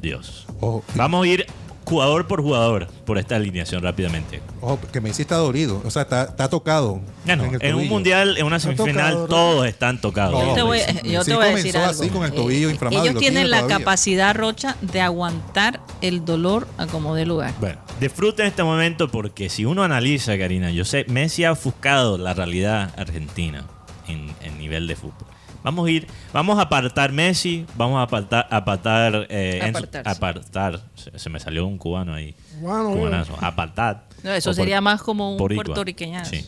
[0.00, 0.46] Dios.
[0.60, 1.46] Ojo, Vamos a ir
[1.84, 4.40] jugador por jugador por esta alineación rápidamente.
[4.60, 5.82] ojo, que Messi está dolido.
[5.84, 7.00] O sea, está, está tocado.
[7.26, 9.26] No, el en un mundial, en una semifinal, tocado, ¿no?
[9.28, 10.32] todos están tocados.
[10.42, 11.90] No, Yo te voy, Messi- yo Messi te voy a decir algo.
[11.90, 13.78] así con el tobillo Eh, Ellos lo tienen tiene la todavía.
[13.78, 17.52] capacidad, Rocha, de aguantar el dolor a como dé lugar.
[17.60, 22.34] Bueno, disfruten este momento porque si uno analiza, Karina, yo sé, Messi ha ofuscado la
[22.34, 23.64] realidad argentina
[24.08, 25.26] en, en nivel de fútbol.
[25.64, 30.10] Vamos a ir, vamos a apartar Messi, vamos a apartar, apartar, eh, Enzo- Apartarse.
[30.10, 34.04] apartar, se, se me salió un cubano ahí, Bueno, cubanazo, apartar.
[34.22, 35.64] No, eso O por- sería más como un boricua.
[35.64, 36.30] puertorriqueñazo.
[36.30, 36.44] Sí.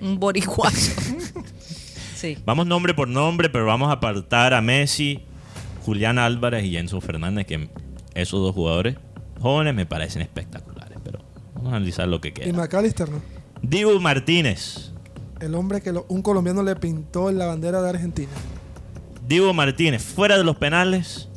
[0.00, 0.92] Un boricuazo.
[2.14, 2.38] sí.
[2.44, 5.20] Vamos nombre por nombre, pero vamos a apartar a Messi,
[5.84, 7.68] Julián Álvarez y Enzo Fernández, que
[8.14, 8.96] esos dos jugadores
[9.40, 11.18] jóvenes me parecen espectaculares, pero
[11.54, 12.52] vamos a analizar lo que Y queda.
[12.52, 13.20] McAllister, ¿no?
[13.60, 14.91] Dibu Martínez.
[15.42, 18.30] El hombre que lo- un colombiano le pintó en la bandera de Argentina.
[19.26, 21.28] Dibu Martínez, fuera de los penales.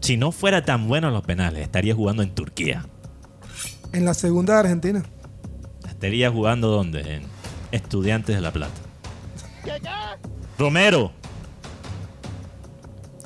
[0.00, 2.84] Si no fuera tan bueno en los penales, estaría jugando en Turquía.
[3.92, 5.02] En la segunda de Argentina.
[5.88, 7.00] Estaría jugando donde?
[7.16, 7.22] En
[7.70, 8.72] Estudiantes de La Plata.
[10.58, 11.12] Romero.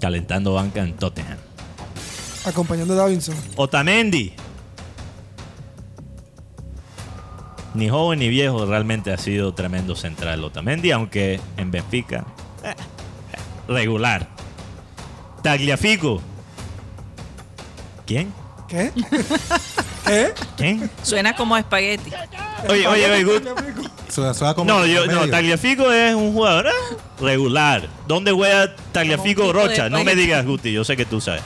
[0.00, 1.38] Calentando banca en Tottenham.
[2.44, 3.34] Acompañando a Davinson.
[3.56, 4.34] Otamendi.
[7.74, 12.24] Ni joven ni viejo, realmente ha sido tremendo central Otamendi, aunque en Benfica,
[12.62, 12.74] eh,
[13.68, 14.28] regular.
[15.42, 16.22] Tagliafico.
[18.06, 18.32] ¿Quién?
[18.68, 18.92] ¿Qué?
[20.06, 20.32] ¿Qué?
[20.56, 20.90] ¿Quién?
[21.02, 22.10] Suena como a espagueti.
[22.68, 23.42] Oye, oye, oye, Gut.
[24.08, 25.28] Suena- suena como No, yo, no.
[25.28, 26.70] Tagliafico es un jugador eh,
[27.20, 27.88] regular.
[28.06, 29.88] ¿Dónde juega Tagliafico Rocha?
[29.90, 31.42] No me digas, Guti, yo sé que tú sabes.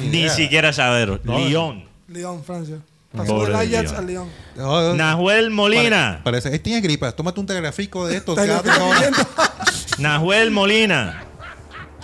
[0.00, 1.20] Ni siquiera saber.
[1.24, 1.84] No, Lyon.
[2.08, 2.78] León, Francia.
[3.16, 4.28] Pasó del de Ajax Lyon.
[4.56, 6.20] Nahuel Molina.
[6.22, 7.12] pare- parece, él tiene gripa.
[7.12, 8.34] Tómate un telegráfico de esto.
[9.98, 11.24] Nahuel Molina,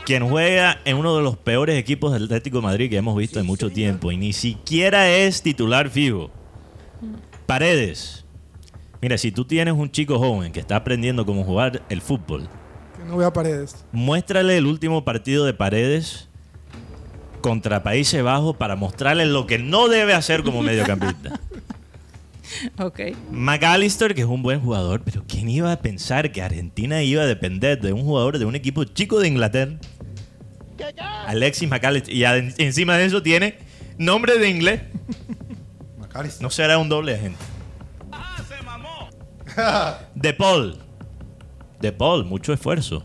[0.05, 3.39] quien juega en uno de los peores equipos del Atlético de Madrid que hemos visto
[3.41, 6.31] en mucho tiempo y ni siquiera es titular fijo.
[7.47, 8.25] Paredes.
[9.03, 12.49] Mira, si tú tienes un chico joven que está aprendiendo cómo jugar el fútbol,
[12.97, 13.77] Que no vea paredes.
[13.93, 16.29] muéstrale el último partido de Paredes
[17.41, 21.41] contra Países Bajos para mostrarle lo que no debe hacer como mediocampista.
[22.79, 23.01] Ok.
[23.31, 27.27] McAllister, que es un buen jugador, pero ¿quién iba a pensar que Argentina iba a
[27.27, 29.73] depender de un jugador de un equipo chico de Inglaterra?
[31.27, 32.13] Alexis McAllister.
[32.15, 33.59] Y encima de eso tiene
[33.99, 34.81] nombre de inglés.
[36.41, 37.39] No será un doble agente.
[40.15, 40.79] De Paul.
[41.81, 43.05] De Paul, mucho esfuerzo.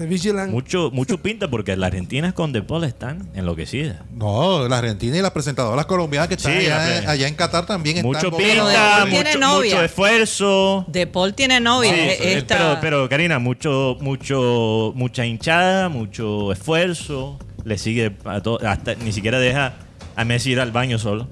[0.00, 0.50] De Vigilant.
[0.50, 3.98] Mucho, mucho pinta porque las argentinas con De Paul están enloquecidas.
[4.14, 7.34] No, la Argentina y las presentadoras colombianas que están Sí, allá, la pre- allá en
[7.34, 8.10] Qatar también están.
[8.10, 9.74] Mucho De pinta, mucho, novia.
[9.74, 10.84] mucho esfuerzo.
[10.88, 11.92] De Paul tiene novia.
[11.92, 17.38] Sí, eh, eh, esta- pero, pero Karina, mucho, mucho, mucha hinchada, mucho esfuerzo.
[17.64, 19.74] Le sigue a todo, hasta ni siquiera deja
[20.16, 21.28] a Messi ir al baño solo.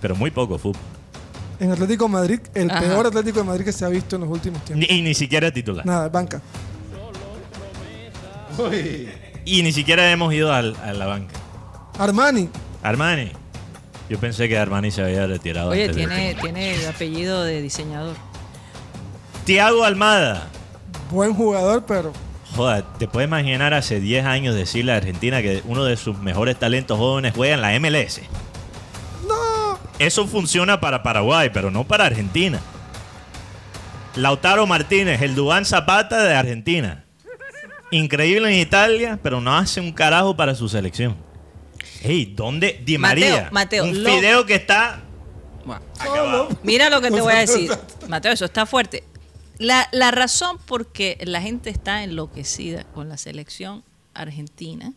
[0.00, 0.80] Pero muy poco fútbol.
[1.60, 2.80] En Atlético de Madrid, el Ajá.
[2.80, 4.84] peor Atlético de Madrid que se ha visto en los últimos tiempos.
[4.90, 5.86] Ni, y ni siquiera es titular.
[5.86, 6.42] Nada, banca.
[8.58, 9.08] Uy.
[9.44, 11.34] Y ni siquiera hemos ido al- a la banca.
[11.98, 12.48] Armani.
[12.82, 13.30] Armani.
[14.08, 15.70] Yo pensé que Armani se había retirado.
[15.70, 18.16] Oye, antes de- tiene, tiene el apellido de diseñador.
[19.44, 20.48] Tiago Almada.
[21.10, 22.12] Buen jugador, pero
[22.56, 26.56] Joder, ¿te puedes imaginar hace 10 años decirle a Argentina que uno de sus mejores
[26.56, 28.20] talentos jóvenes juega en la MLS?
[29.28, 29.78] no.
[29.98, 32.60] Eso funciona para Paraguay, pero no para Argentina.
[34.16, 37.03] Lautaro Martínez, el Dubán Zapata de Argentina.
[37.96, 41.16] Increíble en Italia, pero no hace un carajo para su selección.
[42.02, 42.80] Ey, ¿dónde?
[42.84, 43.48] Di Mateo, María.
[43.52, 45.02] Mateo, un lo- fideo que está
[45.64, 46.48] Bueno, acabado.
[46.62, 47.70] Mira lo que te voy a decir.
[48.08, 49.04] Mateo, eso está fuerte.
[49.58, 54.92] La, la razón por que la gente está enloquecida con la selección argentina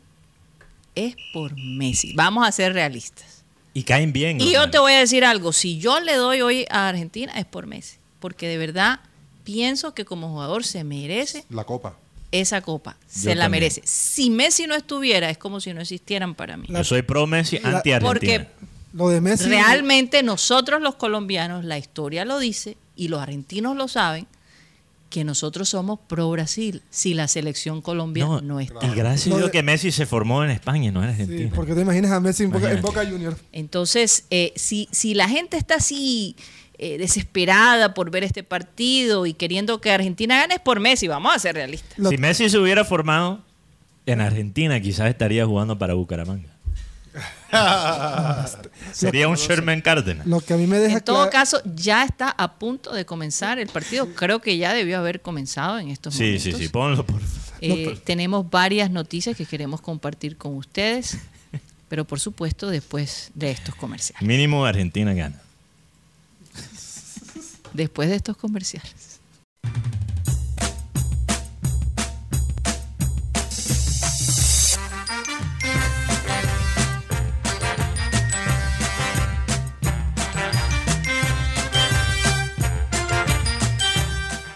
[0.95, 2.13] es por Messi.
[2.15, 3.43] Vamos a ser realistas.
[3.73, 4.41] Y caen bien.
[4.41, 5.53] Y yo te voy a decir algo.
[5.53, 7.97] Si yo le doy hoy a Argentina es por Messi.
[8.19, 8.99] Porque de verdad
[9.43, 11.95] pienso que como jugador se merece La copa.
[12.31, 12.97] Esa copa.
[13.07, 13.61] Se la también.
[13.63, 13.81] merece.
[13.85, 16.67] Si Messi no estuviera, es como si no existieran para mí.
[16.69, 18.01] Yo soy pro Messi, La- anti Argentina.
[18.01, 18.47] Porque
[18.93, 19.45] Lo de Messi.
[19.49, 24.27] Realmente nosotros los colombianos, la historia lo dice y los argentinos lo saben,
[25.09, 28.85] que nosotros somos pro Brasil si la selección colombiana no, está.
[28.87, 31.51] Y gracias a Dios que Messi se formó en España, no en Sí, Argentina.
[31.55, 32.99] porque te imaginas a Messi en Boca, en Imagínate.
[32.99, 33.37] Boca Junior.
[33.53, 36.35] Entonces, eh, si, si la gente está así
[36.79, 41.35] eh, desesperada por ver este partido y queriendo que Argentina gane, es por Messi, vamos
[41.35, 41.97] a ser realistas.
[42.09, 43.41] Si Messi se hubiera formado
[44.05, 46.49] en Argentina, quizás estaría jugando para Bucaramanga.
[48.91, 50.25] Sería un Sherman Cárdenas.
[50.27, 53.05] Lo que a mí me deja En todo clara- caso, ya está a punto de
[53.05, 54.07] comenzar el partido.
[54.13, 56.43] Creo que ya debió haber comenzado en estos Sí, momentos.
[56.43, 57.37] sí, sí, ponlo por favor.
[57.61, 61.17] Eh, tenemos varias noticias que queremos compartir con ustedes,
[61.89, 64.21] pero por supuesto después de estos comerciales.
[64.27, 65.41] Mínimo Argentina gana.
[67.77, 69.21] Después de estos comerciales.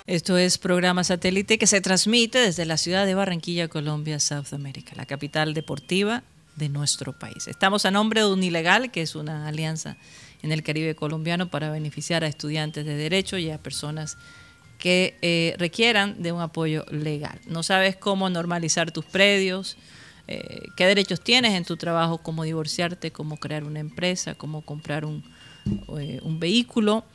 [0.08, 4.94] Esto es programa satélite que se transmite desde la ciudad de Barranquilla, Colombia, South America,
[4.96, 6.24] la capital deportiva
[6.56, 7.48] de nuestro país.
[7.48, 9.96] Estamos a nombre de Unilegal, que es una alianza
[10.43, 14.17] en el Caribe colombiano para beneficiar a estudiantes de derecho y a personas
[14.77, 17.39] que eh, requieran de un apoyo legal.
[17.47, 19.77] No sabes cómo normalizar tus predios,
[20.27, 25.06] eh, qué derechos tienes en tu trabajo, cómo divorciarte, cómo crear una empresa, cómo comprar
[25.06, 25.23] un,
[25.99, 27.06] eh, un vehículo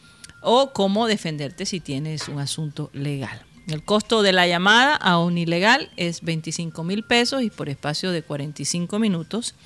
[0.42, 3.42] o cómo defenderte si tienes un asunto legal.
[3.66, 8.12] El costo de la llamada a un ilegal es 25 mil pesos y por espacio
[8.12, 9.56] de 45 minutos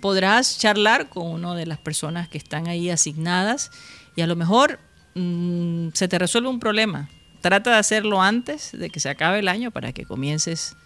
[0.00, 3.70] podrás charlar con una de las personas que están ahí asignadas
[4.16, 4.80] y a lo mejor
[5.14, 7.08] mm, se te resuelve un problema.
[7.40, 10.76] Trata de hacerlo antes de que se acabe el año para que comiences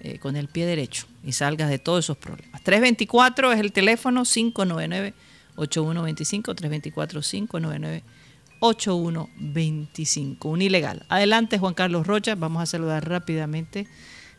[0.00, 2.62] eh, con el pie derecho y salgas de todos esos problemas.
[2.62, 5.14] 324 es el teléfono 599
[5.56, 8.02] 8125 324 599
[8.62, 11.04] 8125, un ilegal.
[11.08, 13.88] Adelante Juan Carlos Rocha, vamos a saludar rápidamente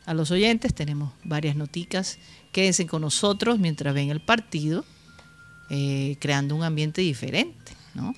[0.06, 2.20] a los oyentes, tenemos varias noticas,
[2.54, 4.86] quédense con nosotros mientras ven el partido,
[5.70, 8.14] eh, creando un ambiente diferente, ¿no?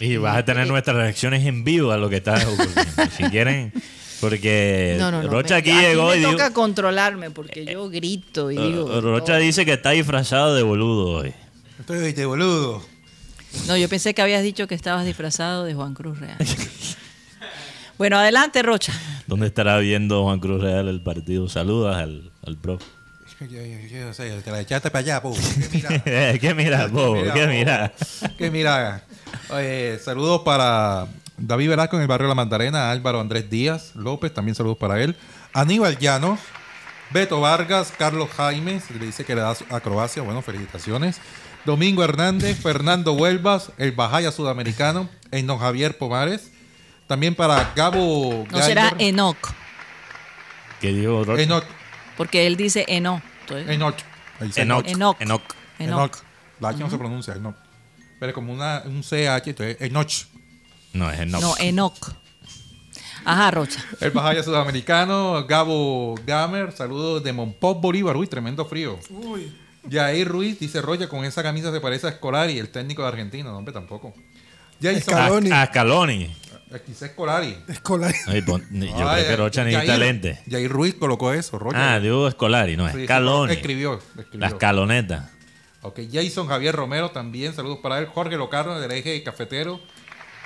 [0.00, 2.82] Y vas a tener nuestras reacciones en vivo a lo que está ocurriendo.
[3.16, 3.72] si quieren,
[4.20, 5.28] porque No, no, no.
[5.30, 8.56] Rocha me- aquí a mí llegó me y dijo, toca controlarme porque yo grito y
[8.56, 9.00] digo...
[9.00, 11.32] Rocha dice que está disfrazado de boludo hoy.
[11.78, 12.84] Estoy de boludo.
[13.68, 16.38] No, yo pensé que habías dicho que estabas disfrazado de Juan Cruz Real.
[17.98, 18.92] bueno, adelante, Rocha.
[19.26, 21.48] ¿Dónde estará viendo Juan Cruz Real el partido?
[21.48, 22.78] Saludas al, al pro.
[23.50, 25.34] Yo no sé, te la echaste para allá, po.
[25.34, 26.38] ¿Qué mira?
[26.38, 27.16] ¿Qué mira, bobo?
[27.16, 27.52] Mira, ¿Qué bobo.
[27.52, 27.92] mira?
[28.38, 29.02] Que mira.
[29.50, 31.06] Oye, saludos para
[31.36, 35.16] David Velasco en el barrio La Mandarena, Álvaro Andrés Díaz López, también saludos para él.
[35.52, 36.38] Aníbal Llano,
[37.10, 41.18] Beto Vargas, Carlos Jaime, se le dice que le da a Croacia, bueno, felicitaciones.
[41.64, 46.50] Domingo Hernández, Fernando Huelvas, el Bajaya Sudamericano, Eno Javier Pomares.
[47.06, 49.36] También para Gabo No será Enoch,
[50.80, 51.42] ¿Qué dijo Rocha?
[51.42, 51.64] Enoch,
[52.16, 53.22] porque él dice Eno.
[53.40, 53.96] Entonces, Enoch.
[54.40, 54.86] Ahí dice Enoch.
[54.86, 55.20] Enoch.
[55.20, 55.42] Enoch.
[55.78, 55.98] Enoch.
[55.98, 56.18] Enoch.
[56.60, 57.56] La H no se pronuncia, Enoch.
[58.20, 60.26] Pero como una, un CH, entonces Enoch.
[60.92, 61.40] No, es Enoch.
[61.40, 62.14] No, Enoch.
[63.24, 63.82] Ajá, Rocha.
[64.00, 68.16] El Bajaya Sudamericano, Gabo Gamer, saludos de Monpop Bolívar.
[68.16, 68.98] Uy, tremendo frío.
[69.08, 69.56] Uy,
[69.90, 73.50] Jair Ruiz dice Roya, con esa camisa se parece a Scolari, el técnico de Argentina.
[73.50, 74.14] No, hombre, tampoco.
[74.80, 75.52] Jason.
[75.52, 76.30] A, a Scaloni.
[76.80, 77.56] Quizá Scolari.
[77.68, 78.14] escolar.
[78.26, 80.42] Ay, pon- yo creo que Rocha necesita lente.
[80.50, 81.94] Jair Ruiz colocó eso, Roya.
[81.94, 84.40] Ah, digo Escolari, no, Sí, sí, escribió, escribió.
[84.40, 85.30] La escaloneta.
[85.82, 88.06] Ok, Jason Javier Romero también, saludos para él.
[88.06, 89.80] Jorge Locarno del eje cafetero.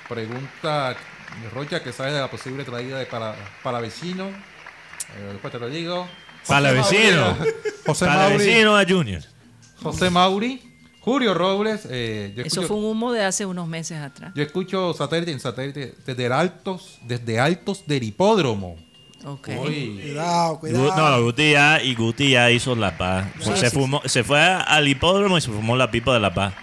[0.07, 0.95] Pregunta
[1.53, 4.25] Rocha que sabe de la posible traída de para, para vecino.
[4.27, 6.07] Eh, después te lo digo.
[6.47, 7.37] Para vecino.
[7.85, 8.37] José Para Mauri.
[8.37, 9.21] vecino a Junior.
[9.81, 10.68] José Mauri.
[11.01, 11.87] Julio Robles.
[11.89, 14.31] eh, yo, Eso escucho, fue un humo de hace unos meses atrás.
[14.35, 18.75] yo escucho satélite en satélite desde altos, desde altos del hipódromo.
[19.25, 19.49] Ok.
[19.65, 21.17] Uy, Cuidado, cuidado.
[21.17, 23.27] No, Guti ya, y Guti ya hizo la paz.
[23.39, 26.33] Sí, se, sí, fumó, se fue al hipódromo y se fumó la pipa de la
[26.33, 26.53] paz.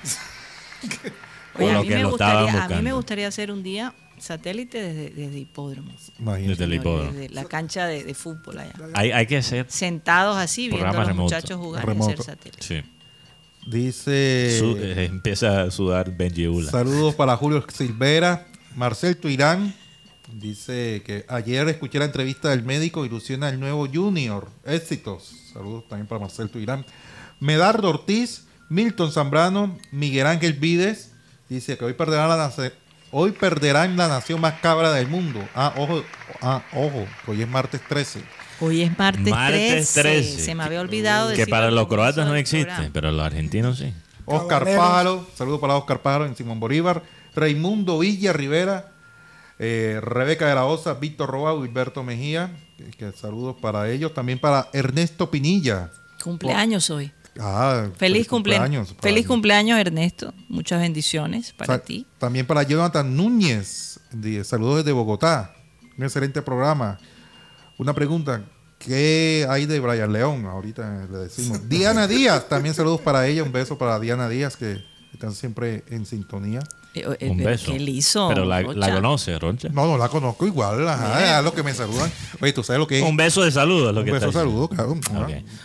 [1.58, 4.80] Oye, a, lo mí que me gustaría, a mí me gustaría hacer un día satélite
[4.82, 6.12] desde, desde hipódromos.
[6.18, 7.12] Desde el hipódromo.
[7.12, 8.72] Desde la cancha de, de fútbol allá.
[8.94, 9.66] Hay, hay que hacer.
[9.68, 11.22] Sentados así, viendo a los remoto.
[11.24, 12.62] muchachos jugar y hacer satélite.
[12.62, 12.82] Sí.
[13.66, 14.56] Dice.
[14.58, 16.70] Su- eh, empieza a sudar Benji Ula.
[16.70, 19.74] Saludos para Julio Silvera, Marcel Tuirán.
[20.32, 24.48] Dice que ayer escuché la entrevista del médico, ilusiona el nuevo Junior.
[24.64, 25.32] Éxitos.
[25.52, 26.84] Saludos también para Marcel Tuirán.
[27.40, 31.12] Medardo Ortiz, Milton Zambrano, Miguel Ángel Vides.
[31.48, 32.52] Dice que hoy perderán la,
[33.12, 35.46] hoy perderán la nación más cabra del mundo.
[35.54, 36.02] Ah, ojo,
[36.42, 38.20] ah, ojo, hoy es martes 13.
[38.60, 40.00] Hoy es martes, Martes 13.
[40.02, 40.38] 13.
[40.44, 42.90] Se me había olvidado Que para los croatas no existe, programa.
[42.92, 43.92] pero los argentinos sí.
[44.24, 44.64] Oscar.
[44.64, 47.02] Pájaro, saludos para Oscar Pájaro en Simón Bolívar.
[47.34, 48.92] Raimundo Villa Rivera,
[49.58, 52.50] eh, Rebeca de la Osa, Víctor Roa, Wilberto Mejía.
[52.78, 54.14] Que, que saludos para ellos.
[54.14, 55.90] También para Ernesto Pinilla.
[56.24, 57.12] Cumpleaños hoy.
[57.38, 58.94] Ah, Feliz cumpleaños.
[58.94, 60.32] para Feliz cumpleaños, Ernesto.
[60.48, 62.06] Muchas bendiciones para Sa- ti.
[62.18, 64.00] También para Jonathan Núñez.
[64.10, 65.54] de- saludos desde Bogotá.
[65.98, 66.98] Un excelente programa.
[67.78, 68.42] Una pregunta.
[68.78, 70.46] ¿Qué hay de Brian León?
[70.46, 71.68] Ahorita le decimos.
[71.68, 72.48] Diana Díaz.
[72.48, 73.42] También saludos para ella.
[73.42, 76.60] Un beso para Diana Díaz que están siempre en sintonía.
[76.94, 77.72] Eh, eh, Un pero beso.
[77.72, 78.28] ¿Qué le hizo?
[78.28, 78.78] Pero la, Rocha?
[78.78, 79.68] la conoce, Roncha.
[79.70, 80.86] No, no la conozco igual.
[80.88, 82.10] Ajá, es lo que me saludan.
[82.40, 83.04] Oye, ¿tú sabes lo que es?
[83.04, 84.96] Un beso de saludo es lo Un que beso, está saludo, claro.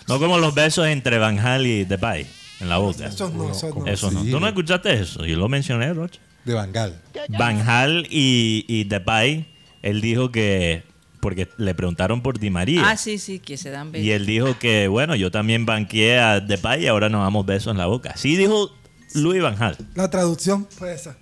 [0.08, 2.28] No como los besos entre Van Hal y Depay
[2.60, 3.06] en la boca.
[3.08, 3.88] Esos no, esos no.
[3.88, 4.24] Eso no.
[4.24, 4.32] Sí.
[4.32, 5.26] ¿Tú no escuchaste eso?
[5.26, 6.20] Yo lo mencioné, Rocha.
[6.46, 7.00] De Bangal.
[7.30, 9.48] Van Hal y, y Depay,
[9.82, 10.84] él dijo que...
[11.22, 12.90] Porque le preguntaron por Di María.
[12.90, 14.06] Ah, sí, sí, que se dan besos.
[14.06, 17.72] Y él dijo que, bueno, yo también banqueé a Depay y ahora nos damos besos
[17.72, 18.18] en la boca.
[18.18, 18.76] Sí dijo
[19.14, 19.78] Luis Van Hal.
[19.96, 21.16] La traducción fue esa.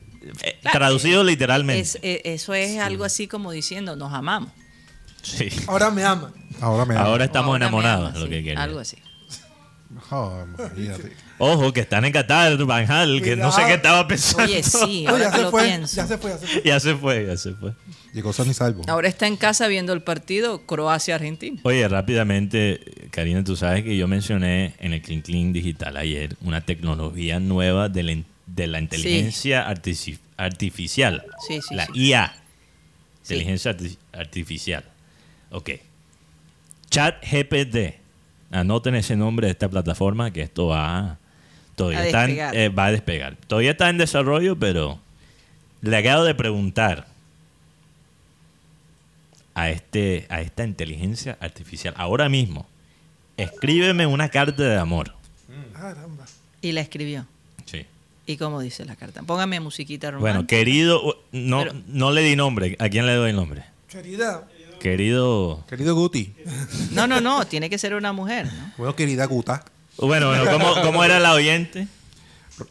[0.43, 1.82] Eh, traducido literalmente.
[1.82, 4.52] Es- eh, eso es algo así como diciendo, nos amamos.
[5.22, 5.50] Sí.
[5.68, 6.32] Ahora me ama.
[6.62, 8.64] Ahora me Ahora estamos Ahora me enamorados, amas, lo sí, que quería.
[8.64, 8.97] Algo así.
[10.12, 10.45] Oh.
[11.40, 14.44] Ojo, que están en Qatar, Van Hal, que no sé qué estaba pensando.
[14.44, 15.96] Oye, sí, No, ahora ya que se lo fue, pienso.
[15.96, 16.62] ya se fue, ya se fue.
[16.66, 17.74] ya se fue, ya se fue.
[18.14, 18.82] Llegó San y salvo.
[18.88, 21.60] Ahora está en casa viendo el partido Croacia-Argentina.
[21.64, 22.82] Oye, rápidamente,
[23.12, 27.88] Karina, tú sabes que yo mencioné en el Clean Clean Digital ayer una tecnología nueva
[27.88, 29.68] de la, in- de la inteligencia
[30.38, 31.24] artificial.
[31.48, 31.92] Sí, sí, La sí.
[31.96, 32.34] IA.
[33.22, 33.36] Sí.
[33.36, 34.84] Inteligencia arti- artificial.
[35.52, 35.70] Ok.
[36.90, 38.00] Chat GPT.
[38.52, 41.18] Anoten ese nombre de esta plataforma que esto va
[41.80, 42.55] todavía A está en- despegar.
[42.55, 43.36] eh, va a despegar.
[43.47, 44.99] Todavía está en desarrollo, pero
[45.82, 47.07] le acabo de preguntar
[49.55, 52.67] a este a esta inteligencia artificial ahora mismo.
[53.38, 55.13] Escríbeme una carta de amor.
[55.73, 56.25] Caramba.
[56.61, 57.25] Y la escribió.
[57.65, 57.86] Sí.
[58.25, 59.23] ¿Y cómo dice la carta?
[59.23, 60.57] Póngame musiquita Bueno, romántica.
[60.57, 62.75] querido, no, Pero- no le di nombre.
[62.80, 63.63] ¿A quién le doy el nombre?
[63.89, 64.45] Querida,
[64.80, 65.65] Querido.
[65.67, 66.34] Querido Guti.
[66.91, 68.71] No, no, no, tiene que ser una mujer, ¿no?
[68.77, 69.63] Bueno, querida Guta.
[70.02, 71.88] Bueno, bueno, ¿cómo, cómo era la oyente?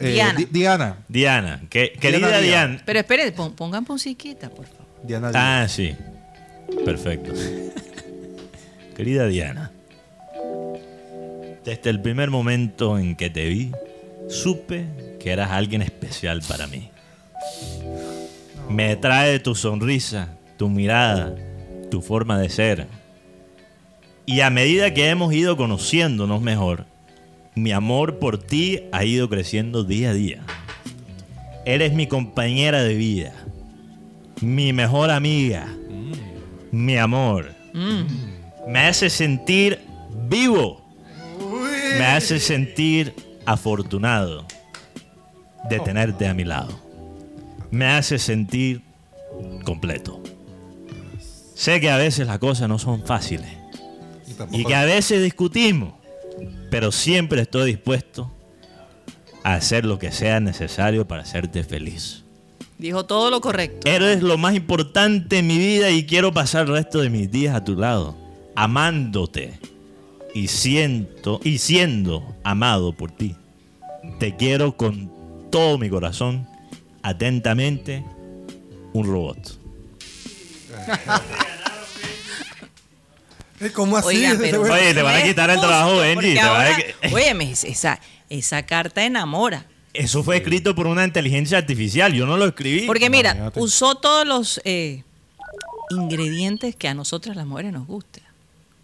[0.00, 0.38] Eh, Diana.
[0.38, 0.96] Di- Diana.
[1.08, 1.60] Diana.
[1.70, 2.40] Que, querida Diana.
[2.40, 2.82] Diana.
[2.84, 4.86] Pero espere, pon- pongan musiquita, por favor.
[5.02, 5.30] Diana.
[5.30, 5.62] Diana.
[5.62, 5.94] Ah, sí.
[6.84, 7.32] Perfecto.
[8.96, 9.70] Querida Diana.
[11.64, 13.72] Desde el primer momento en que te vi,
[14.28, 14.86] supe
[15.20, 16.90] que eras alguien especial para mí.
[18.68, 21.34] Me trae tu sonrisa, tu mirada,
[21.90, 22.86] tu forma de ser.
[24.26, 26.84] Y a medida que hemos ido conociéndonos mejor,
[27.62, 30.42] mi amor por ti ha ido creciendo día a día.
[31.64, 33.32] Eres mi compañera de vida,
[34.40, 35.68] mi mejor amiga,
[36.70, 37.54] mi amor.
[38.66, 39.80] Me hace sentir
[40.28, 40.82] vivo.
[41.98, 44.46] Me hace sentir afortunado
[45.68, 46.78] de tenerte a mi lado.
[47.70, 48.82] Me hace sentir
[49.64, 50.22] completo.
[51.54, 53.50] Sé que a veces las cosas no son fáciles
[54.52, 55.94] y que a veces discutimos,
[56.70, 58.32] pero siempre estoy dispuesto
[59.42, 62.24] a hacer lo que sea necesario para hacerte feliz.
[62.78, 63.88] Dijo todo lo correcto.
[63.88, 67.56] Eres lo más importante en mi vida y quiero pasar el resto de mis días
[67.56, 68.16] a tu lado,
[68.54, 69.58] amándote
[70.34, 73.34] y siento y siendo amado por ti.
[74.20, 75.10] Te quiero con
[75.50, 76.46] todo mi corazón,
[77.02, 78.04] atentamente,
[78.92, 79.58] un robot.
[83.60, 84.08] Eh, ¿Cómo así?
[84.08, 86.36] Oigan, pero Oye, te van a quitar el trabajo, Benji,
[87.12, 89.66] Óyeme, esa, esa carta enamora.
[89.94, 92.86] Eso fue escrito por una inteligencia artificial, yo no lo escribí.
[92.86, 93.60] Porque mira, Imagínate.
[93.60, 95.02] usó todos los eh,
[95.90, 98.22] ingredientes que a nosotras las mujeres nos gustan.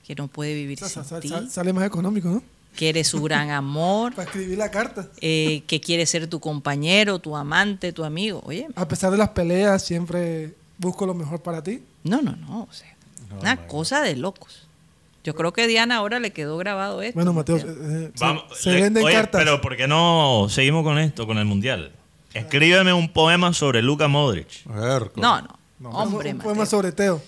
[0.07, 2.43] Que no puede vivir sa- sin ti, sa- sale más económico, ¿no?
[2.77, 5.09] que eres su gran amor, Para escribir la carta.
[5.21, 8.43] eh, que quiere ser tu compañero, tu amante, tu amigo.
[8.45, 11.83] Oye, A pesar de las peleas, siempre busco lo mejor para ti.
[12.03, 12.63] no, no, no.
[12.69, 12.93] O sea,
[13.41, 14.64] una cosa de locos.
[15.25, 17.15] Yo creo que Diana ahora le quedó grabado esto.
[17.15, 19.41] Bueno, Mateo, eh, eh, se- Vamos, se, le- venden oye, cartas.
[19.43, 21.93] Pero ¿por qué no seguimos con esto, con el mundial?
[22.35, 24.49] Escríbeme un poema sobre Luka Modric.
[24.67, 25.59] Ver, No, no.
[25.81, 25.91] No.
[25.91, 26.67] Hombre, un poema Mateo.
[26.71, 27.23] sobre Teo.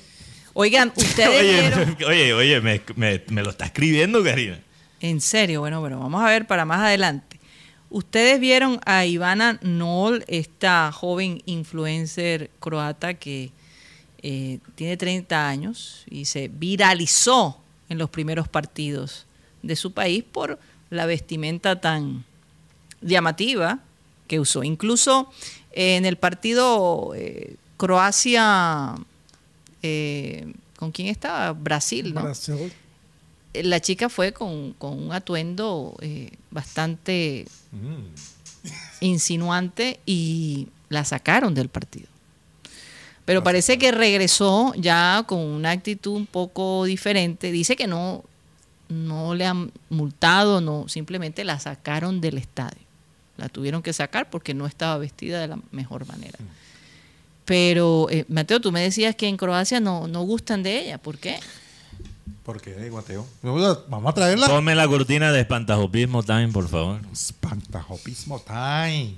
[0.54, 1.42] Oigan, ustedes
[1.76, 1.96] vieron...
[2.06, 4.58] Oye, oye, oye, me, me- me lo está escribiendo, Karina.
[5.00, 7.38] En serio, bueno, bueno, vamos a ver para más adelante.
[7.90, 13.52] Ustedes vieron a Ivana Nol, esta joven influencer croata que
[14.22, 19.26] eh, tiene 30 años y se viralizó en los primeros partidos
[19.62, 20.58] de su país por
[20.90, 22.24] la vestimenta tan
[23.00, 23.80] llamativa
[24.26, 24.64] que usó.
[24.64, 25.30] Incluso
[25.72, 28.94] eh, en el partido eh, Croacia,
[29.82, 31.52] eh, ¿con quién estaba?
[31.52, 32.22] Brasil, ¿no?
[32.22, 32.72] Brasil.
[33.54, 35.96] la chica fue con, con un atuendo
[36.50, 37.46] bastante
[39.00, 42.08] insinuante y la sacaron del partido.
[43.26, 47.50] Pero parece que regresó ya con una actitud un poco diferente.
[47.50, 48.24] Dice que no,
[48.88, 52.80] no le han multado, no, simplemente la sacaron del estadio.
[53.36, 56.38] La tuvieron que sacar porque no estaba vestida de la mejor manera.
[57.44, 60.98] Pero, eh, Mateo, tú me decías que en Croacia no, no gustan de ella.
[60.98, 61.38] ¿Por qué?
[62.44, 63.26] ¿Por qué, Mateo?
[63.88, 64.46] Vamos a traerla.
[64.46, 67.00] Ponme la cortina de espantajopismo time, por favor.
[67.12, 69.16] Espantajopismo time.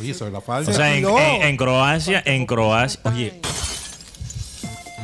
[0.00, 0.70] Oye, sobre la falda.
[0.70, 3.40] O sea, en, en- en Croacia, en Croacia, oye,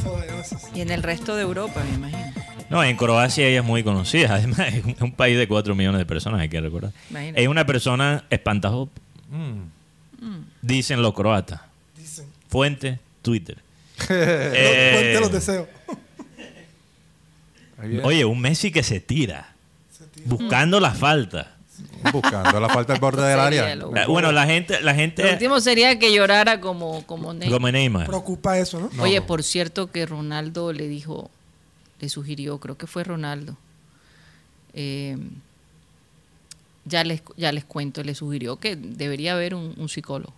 [0.03, 0.57] Todavía no sé.
[0.75, 2.33] Y en el resto de Europa, me imagino.
[2.71, 4.35] no, en Croacia ella es muy conocida.
[4.35, 6.93] Además, es un, país de 4 millones de personas, hay que recordar.
[7.11, 7.43] Imagínate.
[7.43, 8.89] Es una persona espantajop,
[9.31, 9.63] Mm.
[10.61, 11.61] dicen los croatas.
[11.97, 12.27] Dicen.
[12.49, 13.59] Fuente, Twitter.
[14.09, 15.67] No, Eh, los deseos.
[18.03, 19.55] Oye, un Messi que se tira,
[20.27, 21.57] buscando la falta.
[22.13, 23.73] Buscando la falta al borde del área.
[23.73, 23.79] Eh,
[24.09, 27.53] Bueno, la gente, la Lo gente último sería que llorara como, como Neymar.
[27.59, 28.07] como Neymar.
[28.07, 28.91] Preocupa eso, ¿no?
[28.93, 31.31] No, Oye, por cierto que Ronaldo le dijo,
[32.01, 33.57] le sugirió, creo que fue Ronaldo,
[34.75, 35.17] eh,
[36.85, 40.33] ya les, ya les cuento, le sugirió que debería haber un, un psicólogo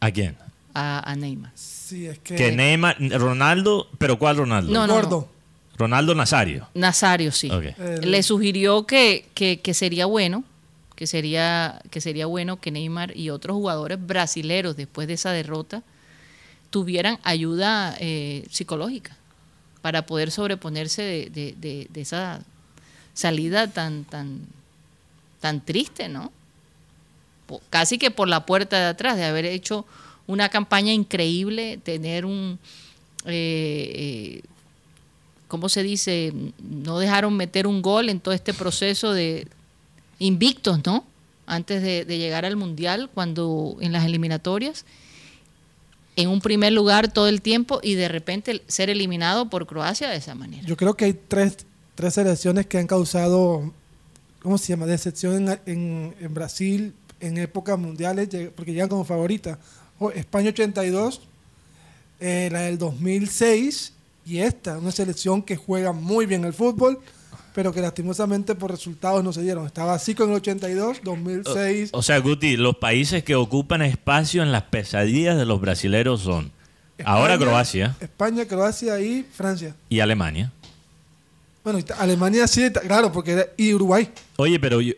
[0.00, 0.36] ¿A quién?
[0.74, 1.52] a, a Neymar.
[1.54, 2.34] Sí, es que.
[2.34, 4.72] Que Neymar, Ronaldo, pero ¿cuál Ronaldo?
[4.72, 5.28] No, no, Gordo.
[5.76, 6.68] Ronaldo Nazario.
[6.74, 7.50] Nazario, sí.
[7.78, 10.44] El- Le sugirió que, que, que sería bueno,
[10.96, 15.82] que sería, que sería bueno que Neymar y otros jugadores brasileros después de esa derrota
[16.70, 19.16] tuvieran ayuda eh, psicológica
[19.82, 22.40] para poder sobreponerse de, esa
[23.12, 24.40] salida tan, tan,
[25.40, 26.32] tan triste, ¿no?
[27.70, 29.84] Casi que por la puerta de atrás, de haber hecho
[30.26, 32.58] una campaña increíble, tener un
[33.26, 34.42] eh, eh,
[35.48, 36.32] ¿cómo se dice?
[36.58, 39.46] No dejaron meter un gol en todo este proceso de
[40.26, 41.04] invictos, ¿no?
[41.46, 44.84] Antes de, llegar al Mundial, cuando en las eliminatorias,
[46.16, 50.16] en un primer lugar todo el tiempo y de repente ser eliminado por Croacia de
[50.16, 50.66] esa manera.
[50.66, 51.58] Yo creo que hay tres,
[51.94, 53.72] tres selecciones que han causado,
[54.40, 59.58] ¿cómo se llama?, decepción en, en- Brasil en épocas mundiales, porque llegan como favoritas.
[59.98, 61.20] O- España 82,
[62.20, 63.92] eh, la del 2006
[64.24, 67.00] y esta, una selección que juega muy bien el fútbol,
[67.54, 69.64] pero que lastimosamente por resultados no se dieron.
[69.64, 71.90] Estaba así con el 82, 2006.
[71.92, 76.50] O sea, Guti, los países que ocupan espacio en las pesadillas de los brasileros son
[77.04, 79.74] ahora Croacia España, Croacia y Francia.
[79.88, 80.52] y Alemania.
[81.62, 84.10] Bueno, Alemania sí, claro, porque era, y Uruguay.
[84.36, 84.92] Oye, pero yo,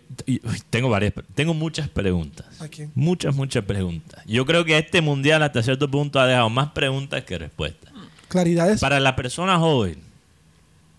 [0.68, 2.46] tengo varias, tengo muchas preguntas.
[2.60, 2.90] ¿A quién?
[2.94, 4.24] Muchas, muchas preguntas.
[4.26, 7.92] Yo creo que este mundial hasta cierto punto ha dejado más preguntas que respuestas.
[8.26, 8.80] Claridades.
[8.80, 10.05] Para la persona joven,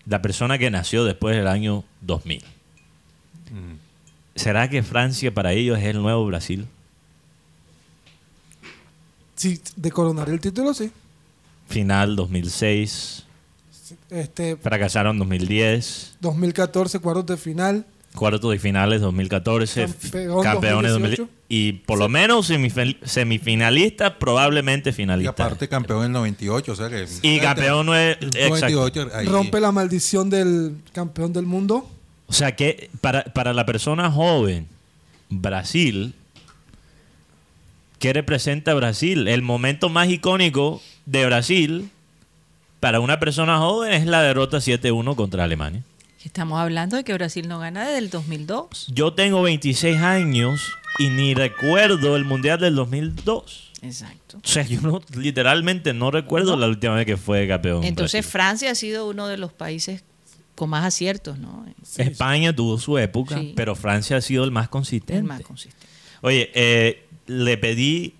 [0.08, 2.42] la persona que nació después del año 2000,
[4.34, 6.66] ¿será que Francia para ellos es el nuevo Brasil?
[9.36, 10.90] Sí, de coronar el título, sí.
[11.68, 13.24] Final 2006,
[14.10, 17.86] Este, fracasaron 2010, 2014, cuartos de final.
[18.14, 21.22] Cuartos de finales 2014, Campeón campeones 2018.
[21.22, 25.34] 2000, y por lo menos semifin- semifinalistas, probablemente Y finalistas.
[25.46, 27.06] aparte campeón en 98, o sea que...
[27.22, 28.76] Y campeón nue- en exacto.
[28.76, 29.08] 98.
[29.14, 29.26] ahí.
[29.26, 31.88] Rompe la maldición del campeón del mundo.
[32.26, 34.66] O sea que para, para la persona joven,
[35.30, 36.14] Brasil,
[37.98, 39.28] ¿qué representa Brasil?
[39.28, 41.90] El momento más icónico de Brasil
[42.80, 45.82] para una persona joven es la derrota 7-1 contra Alemania.
[46.24, 48.88] Estamos hablando de que Brasil no gana desde el 2002.
[48.92, 53.70] Yo tengo 26 años y ni recuerdo el Mundial del 2002.
[53.82, 54.38] Exacto.
[54.44, 57.84] O sea, yo no- literalmente no recuerdo la última vez que fue campeón.
[57.84, 58.30] Entonces Brasil.
[58.32, 60.02] Francia ha sido uno de los países
[60.56, 61.64] con más aciertos, ¿no?
[61.98, 63.52] España tuvo su época, Sí.
[63.54, 65.18] pero Francia ha sido el más consistente.
[65.18, 65.86] El más consistente.
[66.20, 68.14] Oye, eh, le pedí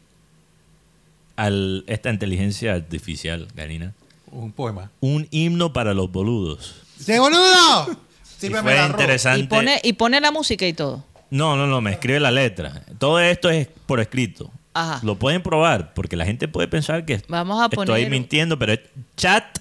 [1.36, 1.50] a
[1.88, 3.92] esta inteligencia artificial, Karina,
[4.30, 4.92] Un poema.
[5.00, 6.76] un himno para los boludos.
[6.98, 7.98] ¡Sí, boludo!
[8.40, 9.40] Y fue interesante.
[9.44, 11.04] Y pone, y pone la música y todo.
[11.30, 12.82] No, no, no, me escribe la letra.
[12.98, 14.50] Todo esto es por escrito.
[14.74, 15.00] Ajá.
[15.02, 18.80] Lo pueden probar, porque la gente puede pensar que Vamos a estoy mintiendo, pero es
[19.16, 19.58] chat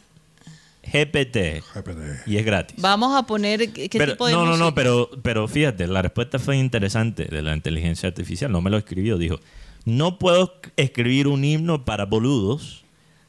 [0.83, 2.27] GPT GPT.
[2.27, 2.75] y es gratis.
[2.79, 6.01] Vamos a poner qué qué Pero- tipo de no, no, no, pero, pero fíjate, la
[6.01, 8.51] respuesta fue interesante de la inteligencia artificial.
[8.51, 9.17] No me lo escribió.
[9.17, 9.39] Dijo,
[9.85, 12.83] no puedo escribir un himno para boludos,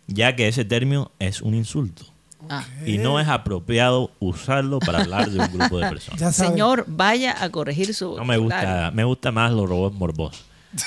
[0.06, 2.04] ya que ese término es un insulto.
[2.50, 2.64] Ah.
[2.86, 6.20] Y no es apropiado usarlo para hablar de un grupo de personas.
[6.20, 6.32] Ya.
[6.32, 10.44] Señor, vaya a corregir su No me gusta, me gusta más los robots morbosos.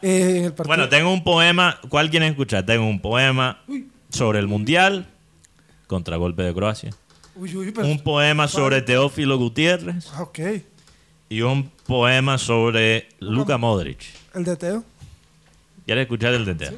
[0.00, 1.78] Eh, en el partido- Bueno, tengo un poema.
[1.88, 2.64] ¿Cuál quieren escuchar?
[2.64, 3.60] Tengo un poema
[4.10, 5.06] sobre el Mundial,
[5.86, 6.90] contragolpe de Croacia.
[7.36, 10.38] Uy, uy, pero- Un poema sobre Teófilo Gutiérrez Ah, ok.
[11.28, 14.00] y un poema sobre Luka Modric.
[14.34, 14.84] El de Teo.
[15.84, 16.72] ¿Quieres escuchar el de Teo?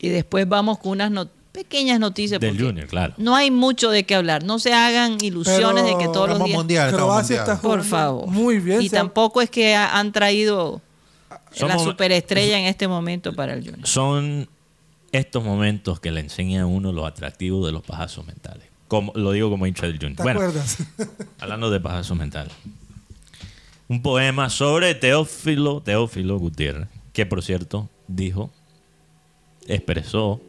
[0.00, 1.28] Y después vamos con unas no-
[1.62, 2.40] pequeñas noticias.
[2.40, 3.14] Del Junior, claro.
[3.16, 4.44] No hay mucho de qué hablar.
[4.44, 6.56] No se hagan ilusiones de que Pero todos los días...
[6.56, 7.56] mundial, estamos Croacia mundial.
[7.56, 8.26] está Por favor.
[8.28, 8.80] Muy bien.
[8.82, 10.80] Y tampoco es que ha- han traído
[11.60, 13.86] la superestrella en este momento para el Junior.
[13.86, 14.48] Son
[15.10, 18.64] estos momentos que le enseñan a uno los atractivos de los pajazos mentales.
[18.86, 20.16] Como, lo digo como hincha del Junior.
[20.16, 20.76] ¿Te Bueno, acuerdas?
[21.40, 22.52] hablando de pajazos mentales.
[23.88, 28.50] Un poema sobre Teófilo, Teófilo Gutiérrez, que por cierto dijo,
[29.66, 30.40] expresó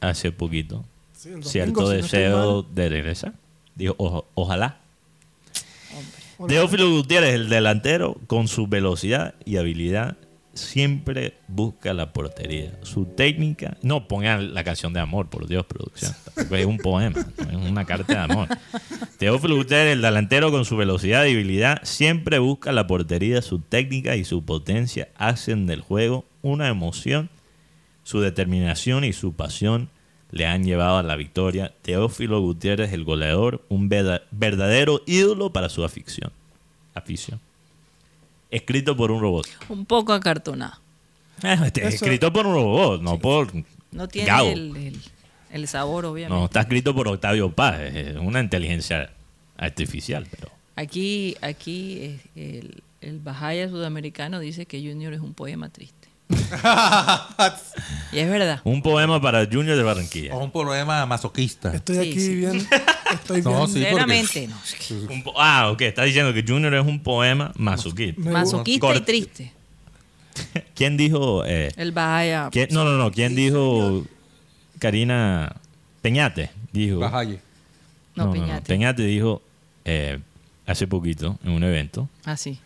[0.00, 3.32] hace poquito Sí, el domingo, cierto si deseo de regresar.
[3.74, 4.78] Dijo, "Ojo- ojalá.
[6.46, 10.16] Teófilo Gutiérrez, el delantero, con su velocidad y habilidad,
[10.54, 12.78] siempre busca la portería.
[12.82, 16.12] Su técnica, no pongan la canción de amor, por Dios, producción.
[16.50, 18.48] Es un poema, es una carta de amor.
[19.18, 23.42] Teófilo Gutiérrez, el delantero, con su velocidad y habilidad, siempre busca la portería.
[23.42, 27.30] Su técnica y su potencia hacen del juego una emoción.
[28.08, 29.90] Su determinación y su pasión
[30.30, 31.74] le han llevado a la victoria.
[31.82, 36.32] Teófilo Gutiérrez, el goleador, un verda- verdadero ídolo para su afición.
[36.94, 37.38] afición.
[38.50, 39.46] Escrito por un robot.
[39.68, 40.80] Un poco acartonado.
[41.42, 43.52] Eh, este, Eso- escrito por un robot, no por
[43.92, 44.48] No tiene Gabo.
[44.48, 45.00] el, el-
[45.52, 46.38] el sabor, obviamente.
[46.38, 49.10] No, está escrito por Octavio Paz, es una inteligencia
[49.58, 55.68] artificial, pero Aquí, aquí eh, el, el Bajaya sudamericano dice que Junior es un poema
[55.68, 55.97] triste.
[58.12, 58.60] y es verdad.
[58.64, 60.34] un poema para Junior de Barranquilla.
[60.34, 61.74] O un problema masoquista.
[61.74, 62.34] Estoy Sí, aquí sí.
[62.36, 62.68] bien.
[63.12, 63.68] Estoy No, bien.
[63.68, 63.84] sí.
[63.90, 65.24] porque- Sinceramente, no.
[65.24, 68.20] po- ah, ok, está diciendo que Junior es un poema masoquista.
[68.20, 69.52] Masoquista y triste.
[70.74, 71.44] ¿Quién dijo?
[71.46, 72.48] eh, El Bajaya.
[72.52, 73.10] quién- no, no, no.
[73.10, 74.04] ¿Quién dijo?
[74.78, 75.56] Karina
[76.02, 76.98] Peñate dijo.
[76.98, 77.40] Bajalle.
[78.14, 78.66] No, Peñate.
[78.66, 79.42] Peñate dijo
[79.84, 80.18] eh,
[80.66, 82.58] hace poquito en un evento Ah, sí.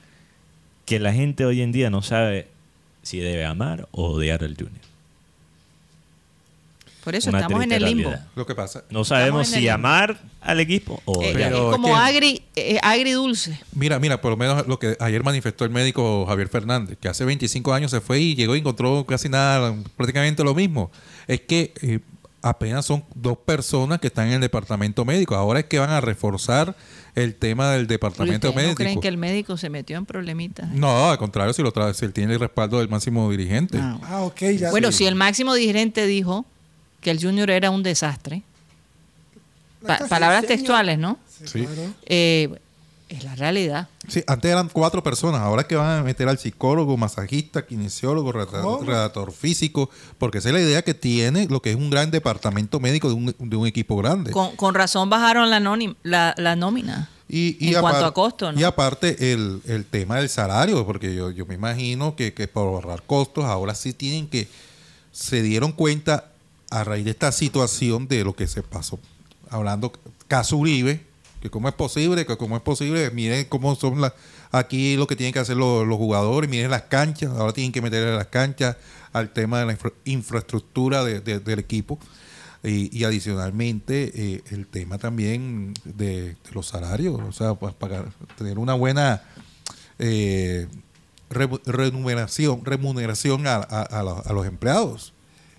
[0.85, 2.49] que la gente hoy en día no sabe
[3.03, 4.81] si debe amar o odiar al Junior.
[7.05, 8.11] Por eso Una estamos en el limbo.
[8.11, 8.29] realidad.
[8.37, 8.85] Lo que pasa.
[8.91, 13.59] No sabemos si amar al equipo o Eh, es como es que- agri, eh, agridulce.
[13.75, 17.25] Mira, mira, por lo menos lo que ayer manifestó el médico Javier Fernández, que hace
[17.25, 20.93] 25 años se fue y llegó y encontró casi nada, prácticamente lo mismo.
[21.27, 21.99] Es que eh,
[22.43, 25.35] apenas son dos personas que están en el departamento médico.
[25.37, 26.75] Ahora es que van a reforzar
[27.15, 28.71] el tema del departamento médico.
[28.73, 30.69] ¿No creen que el médico se metió en problemitas?
[30.71, 33.79] No, al contrario, si lo trae, si él tiene el respaldo del máximo dirigente.
[33.81, 34.71] Ah, Ah, ok, ya.
[34.71, 36.45] Bueno, si el máximo dirigente dijo
[37.01, 38.43] que el Junior era un desastre,
[39.87, 41.19] pa- palabras textuales, ¿no?
[41.29, 41.61] Sí, Sí.
[41.67, 41.93] claro.
[42.07, 42.49] Eh,
[43.13, 43.89] es la realidad.
[44.09, 48.33] Sí, antes eran cuatro personas, ahora es que van a meter al psicólogo, masajista, kinesiólogo,
[48.33, 52.81] redactor, físico, porque esa es la idea que tiene lo que es un gran departamento
[52.81, 54.31] médico de un, de un equipo grande.
[54.31, 55.61] Con, con razón bajaron la,
[56.03, 57.11] la, la nómina.
[57.29, 58.61] Y, y En cuanto a costo, ¿no?
[58.61, 62.67] Y aparte el, el tema del salario, porque yo, yo me imagino que, que por
[62.67, 64.49] ahorrar costos ahora sí tienen que,
[65.13, 66.31] se dieron cuenta
[66.71, 68.99] a raíz de esta situación de lo que se pasó,
[69.49, 69.93] hablando
[70.29, 71.12] caso Uribe,
[71.43, 74.13] que cómo es posible, que cómo es posible, miren cómo son las,
[74.53, 77.83] aquí lo que tienen que hacer los, los jugadores, miren las canchas, ahora tienen que
[77.83, 78.77] meterle las canchas
[79.13, 81.99] al tema de la infra- infraestructura de- de- del equipo.
[82.65, 88.75] Y, adicionalmente eh, el tema también de, los salarios, o sea, pues pagar, tener una
[88.75, 89.21] buena
[89.99, 90.69] eh,
[91.29, 95.12] remu- remuneración, remuneración a, a- a los- a los empleados,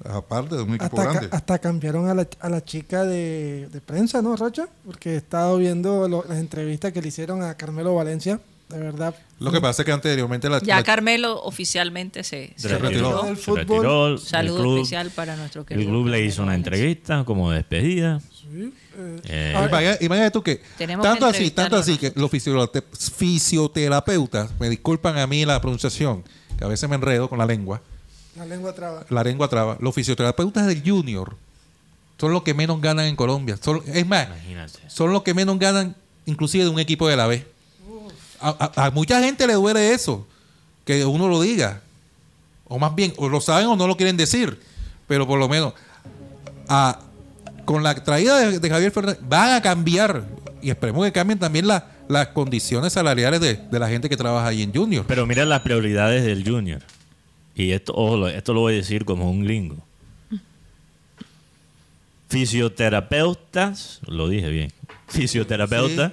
[0.06, 1.30] aparte de un equipo Hasta, ca- grande.
[1.36, 4.68] hasta cambiaron a la, a la chica de, de prensa, ¿no, Rocha?
[4.86, 8.39] Porque he estado viendo lo- las entrevistas que le hicieron a Carmelo Valencia.
[8.70, 9.14] De verdad.
[9.39, 13.12] Lo que pasa es que anteriormente la, Ya la- Carmelo oficialmente se, se Se retiró.
[13.12, 13.24] retiró.
[13.24, 13.58] Del Se fútbol.
[13.60, 15.89] retiró, el Saludo club- especial para nuestro El querido.
[15.89, 18.20] club le hizo una entrevista como despedida.
[18.20, 22.14] Sí, eh, Eh, Ah, Imagínate, imagínate tú que Tenemos tanto que así, tanto así que
[22.16, 22.84] los fisiote-
[23.54, 26.24] fisioterapeutas, me disculpan a mí la pronunciación,
[26.58, 27.82] que a veces me enredo con la lengua,
[28.36, 29.05] la lengua traba.
[29.09, 31.36] la lengua traba, los fisioterapeutas del junior
[32.19, 33.57] son los que menos ganan en Colombia.
[33.61, 34.79] Son- es más, imagínate.
[34.88, 37.45] son los que menos ganan inclusive de un equipo de la B.
[38.39, 40.25] A, a- a mucha gente le duele eso,
[40.86, 41.81] que uno lo diga.
[42.65, 44.59] O más bien, o lo saben o no lo quieren decir.
[45.07, 45.73] Pero por lo menos,
[46.67, 46.99] a-
[47.65, 50.23] con la traída de, de Javier Fernández, van a cambiar.
[50.61, 54.47] Y esperemos que cambien también la- las condiciones salariales de, de la gente que trabaja
[54.47, 55.05] ahí en Junior.
[55.07, 56.81] Pero mira las prioridades del Junior.
[57.56, 59.78] Y esto, ojo, esto lo voy a decir como un gringo.
[62.30, 64.72] Fisioterapeutas, lo dije bien.
[65.08, 66.12] Fisioterapeutas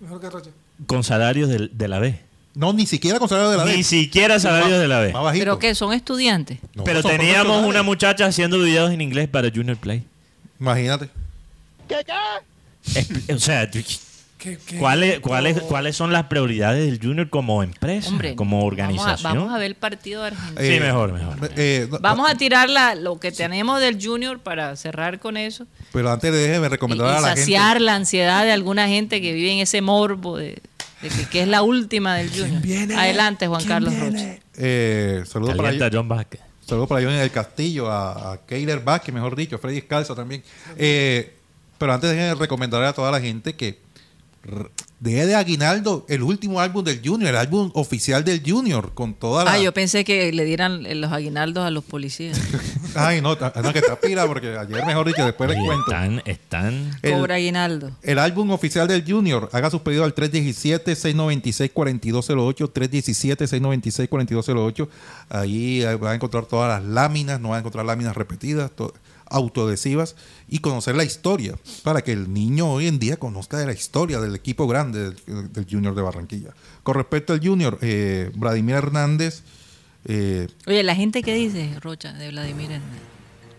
[0.00, 0.50] Mejor que Rocha.
[0.86, 2.18] con salarios del- de, la B.
[2.54, 3.76] No, ni siquiera con salario de la B.
[3.76, 5.12] Ni siquiera salarios de la B.
[5.38, 5.74] ¿Pero qué?
[5.74, 6.58] ¿Son estudiantes?
[6.74, 10.04] No, Pero son teníamos una muchacha haciendo videos en inglés para Junior Play.
[10.60, 11.08] Imagínate.
[12.94, 13.70] Es- o sea,
[14.44, 18.64] ¿Qué- qué- ¿cuáles, cuáles, ¿cuáles son las prioridades del Junior como empresa, Hombre, como vamos
[18.64, 19.34] a- organización?
[19.38, 20.60] Vamos a, ver el partido de Argentina.
[20.60, 21.50] Sí, mejor, mejor.
[21.56, 25.66] Eh, no- Vamos a tirar la- lo que tenemos del Junior para cerrar con eso.
[25.92, 27.40] Pero antes déjeme Y, recomendar y a la gente.
[27.40, 30.60] saciar la ansiedad de alguna gente que vive en ese morbo de,
[31.00, 32.60] de que, que es la última del Junior.
[32.60, 32.94] viene?
[32.96, 33.98] Adelante, Juan ¿Quién Carlos?
[33.98, 34.36] Rocha.
[34.58, 36.40] Eh, saludos para John Vázquez.
[36.66, 40.14] Saludos para John en el Castillo, a, a Keiler Vázquez, mejor dicho, a Freddy Escalza
[40.14, 40.42] también.
[40.76, 41.34] Eh,
[41.78, 43.83] pero antes de recomendarle a toda la gente que
[45.00, 49.44] deje de Aguinaldo el último álbum del Junior, el álbum oficial del Junior, con toda
[49.44, 49.52] la...
[49.52, 52.40] Ah, yo pensé que le dieran los aguinaldos a los policías.
[52.94, 55.84] Ay, no, no, que está pila, porque ayer, mejor dicho, después les cuento.
[55.90, 57.90] están, están El- Cobra aguinaldo.
[58.02, 64.88] El álbum oficial del Junior, haga sus pedidos al 317-696-4208, 317-696-4208.
[65.28, 68.70] Ahí va a encontrar todas las láminas, no va a encontrar láminas repetidas,
[69.34, 70.16] autoadhesivas
[70.48, 74.20] y conocer la historia, para que el niño hoy en día conozca de la historia
[74.20, 76.54] del equipo grande del, del Junior de Barranquilla.
[76.82, 79.42] Con respecto al Junior, eh, Vladimir Hernández...
[80.04, 83.02] eh, Oye, la gente que dice, Rocha, de Vladimir Hernández.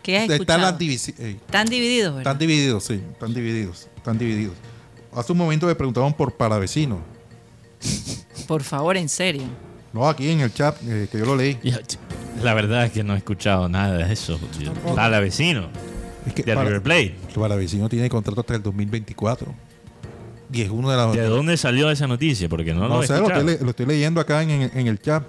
[0.02, 0.78] ¿Qué has están, escuchado?
[1.20, 2.32] eh, Están divididos, ¿verdad?
[2.34, 4.56] están divididos, sí, están divididos, están divididos.
[5.14, 7.00] Hace un momento me preguntaban por Palavecino.
[8.48, 9.44] Por favor, en serio.
[9.96, 11.58] No, aquí en el chat, eh, que yo lo leí.
[12.44, 14.38] La verdad es que no he escuchado nada de eso.
[14.64, 14.94] Tampoco.
[14.94, 15.70] Para vecino
[16.28, 17.16] Es que de para, River Plate.
[17.34, 19.56] para vecino tiene contrato hasta el 2024.
[20.52, 21.14] Y es uno de las...
[21.14, 22.48] ¿De dónde salió esa noticia?
[22.50, 23.50] Porque no, No, lo he sé, lo escuchado.
[23.50, 25.24] estoy, lo estoy leyendo acá en, en- en el chat.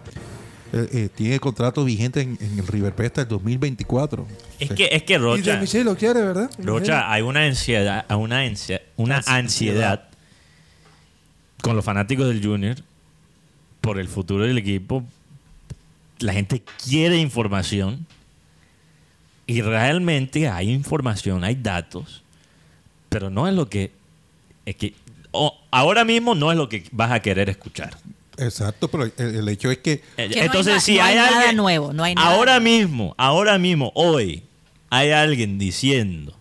[0.73, 4.27] Eh, eh, tiene contrato vigente en, en el River Plate hasta el 2024.
[4.59, 4.75] Es Sí.
[4.75, 6.51] que, es que Y de Rocha, lo quiere, ¿verdad?
[6.59, 10.09] Rocha, hay una ansiedad, una, ansia- una ansiedad
[11.63, 12.77] con los fanáticos del Junior
[13.87, 15.05] por el futuro del equipo.
[16.19, 18.05] La gente quiere información
[19.47, 22.25] y realmente hay información, hay datos,
[23.09, 23.93] pero no es lo que
[24.65, 24.95] es que
[25.71, 27.97] ahora mismo no es lo que vas a querer escuchar.
[28.39, 31.11] Exacto, pero el, el hecho es que Eh, Que no hay Entonces, si no hay
[31.11, 32.79] hay, nada alguien nuevo, no hay nada ahora nuevo.
[32.79, 34.43] mismo, ahora mismo, hoy,
[34.91, 36.35] hay alguien diciendo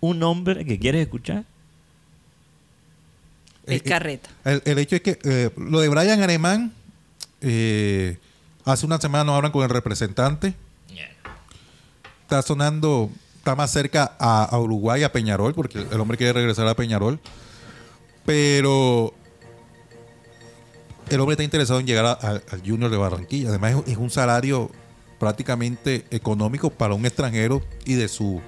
[0.00, 1.44] un nombre que quieres escuchar.
[3.68, 4.28] El Eh, carreta.
[4.44, 6.72] el, el hecho es que eh, lo de Brian Alemán,
[7.40, 8.18] eh,
[8.64, 10.54] hace una semana no hablan con el representante.
[12.22, 16.68] Está sonando, está más cerca a, a Uruguay, a Peñarol, porque el hombre quiere regresar
[16.68, 17.18] a Peñarol.
[18.26, 19.14] Pero
[21.08, 23.48] el hombre está interesado en llegar a- a- al Junior de Barranquilla.
[23.48, 24.70] Además, es, es un salario
[25.18, 28.40] prácticamente económico para un extranjero y de su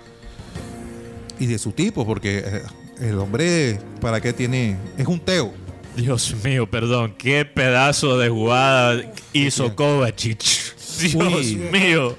[1.39, 2.63] y de su tipo, porque eh,
[3.01, 4.77] el hombre, ¿para qué tiene?
[4.97, 5.53] Es un Teo.
[5.97, 9.75] Dios mío, perdón, qué pedazo de jugada hizo.
[9.75, 10.41] Kovacic.
[11.01, 11.57] Dios Uy.
[11.73, 12.17] mío,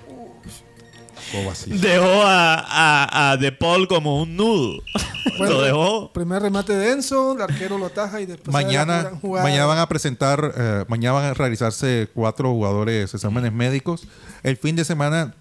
[1.31, 1.73] Kovacic.
[1.73, 4.81] dejó a, a, a De Paul como un nudo.
[5.37, 6.11] Bueno, Lo dejó.
[6.13, 8.51] Primer remate denso, el arquero lo taja y después.
[8.51, 14.07] Mañana, mañana van a presentar, eh, mañana van a realizarse cuatro jugadores exámenes médicos.
[14.43, 15.33] El fin de semana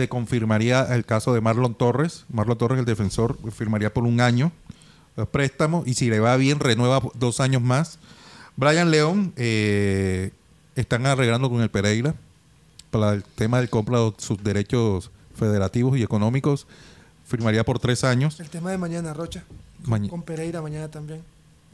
[0.00, 2.24] se confirmaría el caso de Marlon Torres.
[2.32, 4.50] Marlon Torres, el defensor, firmaría por un año
[5.18, 7.98] el préstamo y si le va bien renueva dos años más.
[8.56, 10.30] Brian León eh,
[10.74, 12.14] están arreglando con el Pereira
[12.90, 16.66] para el tema del compra de sus derechos federativos y económicos.
[17.26, 18.40] Firmaría por tres años.
[18.40, 19.44] El tema de mañana, Rocha.
[19.84, 21.20] Maña- Con Pereira mañana también.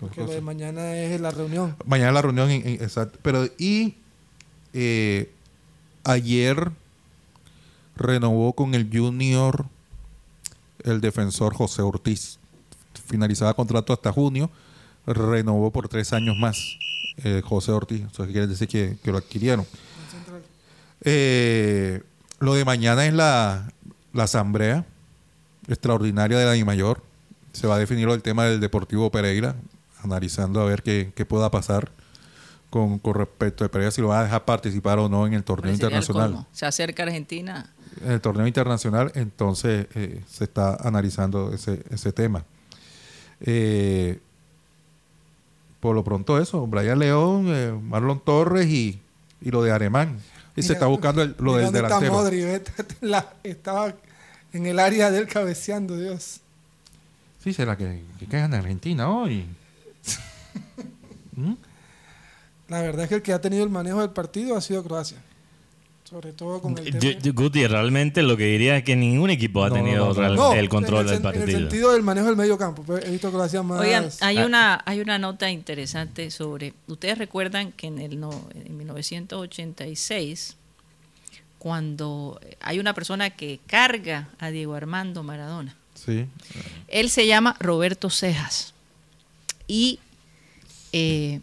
[0.00, 1.76] Porque lo de mañana es la reunión.
[1.86, 3.18] Mañana la reunión, exacto.
[3.22, 3.94] Pero, y
[4.74, 5.30] eh,
[6.04, 6.72] ayer
[7.97, 9.66] renovó con el Junior
[10.84, 12.38] el defensor José Ortiz.
[13.07, 14.51] Finalizaba contrato hasta junio,
[15.07, 16.78] renovó por tres años más
[17.24, 18.03] eh, José Ortiz.
[18.12, 19.66] Eso quiere decir que, que lo adquirieron.
[21.03, 22.03] Eh,
[22.38, 23.72] lo de mañana es la,
[24.12, 24.84] la asamblea
[25.68, 27.03] extraordinaria de la mayor.
[27.53, 29.57] Se va a definir el tema del Deportivo Pereira,
[30.03, 31.90] analizando a ver qué, qué pueda pasar
[32.70, 35.44] con, con respecto a Pereira, si lo va a dejar participar o no en el
[35.44, 36.47] torneo el internacional.
[36.53, 37.72] Se acerca Argentina.
[38.05, 42.44] En el torneo internacional, entonces eh, se está analizando ese, ese tema.
[43.40, 44.18] Eh,
[45.80, 49.01] por lo pronto eso, Brian León, eh, Marlon Torres y,
[49.40, 50.18] y lo de Alemán.
[50.57, 52.12] Y se está buscando el- lo del delantero.
[52.12, 52.42] Modri,
[53.03, 53.94] la- estaba
[54.53, 56.40] en el área del cabeceando, Dios.
[57.44, 59.47] Sí, será que, que quedan en Argentina hoy.
[61.34, 61.53] ¿Mm?
[62.68, 65.18] La verdad es que el que ha tenido el manejo del partido ha sido Croacia.
[66.09, 66.98] Sobre todo con el tema.
[67.00, 70.14] Yo- yo, Guti, realmente lo que diría es que ningún equipo ha No, tenido no,
[70.14, 70.20] no.
[70.20, 71.59] real- No, el control en el, del sen- En el partido.
[71.59, 72.82] sentido del manejo del medio campo.
[72.84, 73.80] pues, He visto Croacia más.
[73.80, 74.46] Oigan, hay Ah.
[74.46, 76.74] una, hay una nota interesante sobre.
[76.86, 80.57] Ustedes recuerdan que en, el no, en 1986,
[81.59, 86.26] cuando hay una persona que carga a Diego Armando Maradona, Sí.
[86.88, 88.74] él se llama Roberto Cejas
[89.66, 89.98] y
[90.92, 91.40] eh,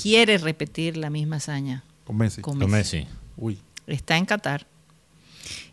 [0.00, 2.42] quiere repetir la misma hazaña Con Messi.
[2.42, 3.06] con Con Messi.
[3.42, 3.58] Uy.
[3.88, 4.66] Está en Qatar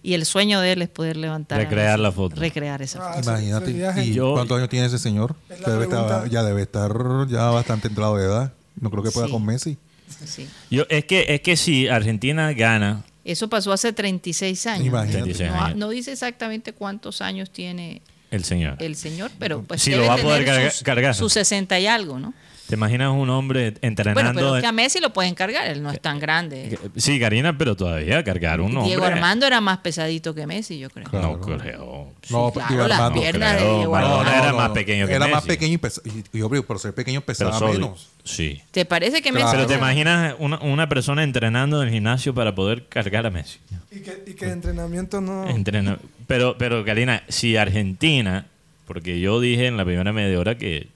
[0.02, 1.60] y el sueño de él es poder levantar.
[1.60, 2.36] Recrear la foto.
[2.36, 3.12] Recrear esa foto.
[3.16, 4.04] Ah, ese- Imagínate.
[4.06, 5.36] ¿Y Yo- cuántos años tiene ese señor?
[5.50, 6.92] Ya debe, estar, ya debe estar
[7.28, 8.54] ya bastante entrado de edad.
[8.80, 9.32] No creo que pueda Sí.
[9.34, 9.78] con Messi.
[10.26, 10.50] Sí.
[10.72, 14.88] Yo, es, que, es que si Argentina gana, Eso pasó hace 36 años.
[14.88, 15.22] Imagínate.
[15.34, 18.02] 36 No, años, no dice exactamente cuántos años tiene
[18.32, 18.78] el señor.
[18.80, 21.14] el señor, pero pues Sí, debe lo va a poder sus, cargar.
[21.14, 22.34] sus 60 y algo, ¿no?
[22.70, 24.22] ¿Te imaginas un hombre entrenando?
[24.22, 26.78] Bueno, pero en- es que a Messi lo pueden cargar, él no es tan grande.
[26.96, 28.86] Sí, Karina, pero todavía cargar un hombre.
[28.86, 31.06] Diego Armando era más pesadito que Messi, yo creo.
[31.10, 31.40] Claro.
[31.46, 32.14] No creo.
[32.30, 34.32] No, Diego claro, las piernas de creo, Diego Armando.
[34.32, 35.48] era más pequeño que Era más Messi.
[35.48, 38.08] pequeño y, pesa- y, y, obvio, por ser pequeño Pero pesaba menos.
[38.24, 38.62] Sí.
[38.70, 39.48] ¿Te parece que Messi.
[39.50, 43.58] Pero te imaginas una, una persona entrenando en el gimnasio para poder cargar a Messi.
[43.92, 45.48] Y que, y que de entrenamiento no.
[45.50, 45.98] Entrena-
[46.28, 48.46] Pero, pero Karina, si Argentina,
[48.86, 50.88] porque yo dije en la primera media hora que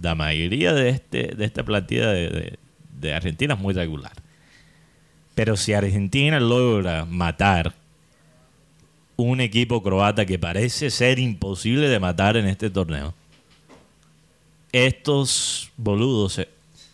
[0.00, 2.58] la mayoría de este de esta plantilla de, de-
[3.00, 4.12] de Argentina es muy regular.
[5.34, 7.74] Pero si Argentina logra matar
[9.16, 13.14] un equipo croata que parece ser imposible de matar en este torneo,
[14.72, 16.40] estos boludos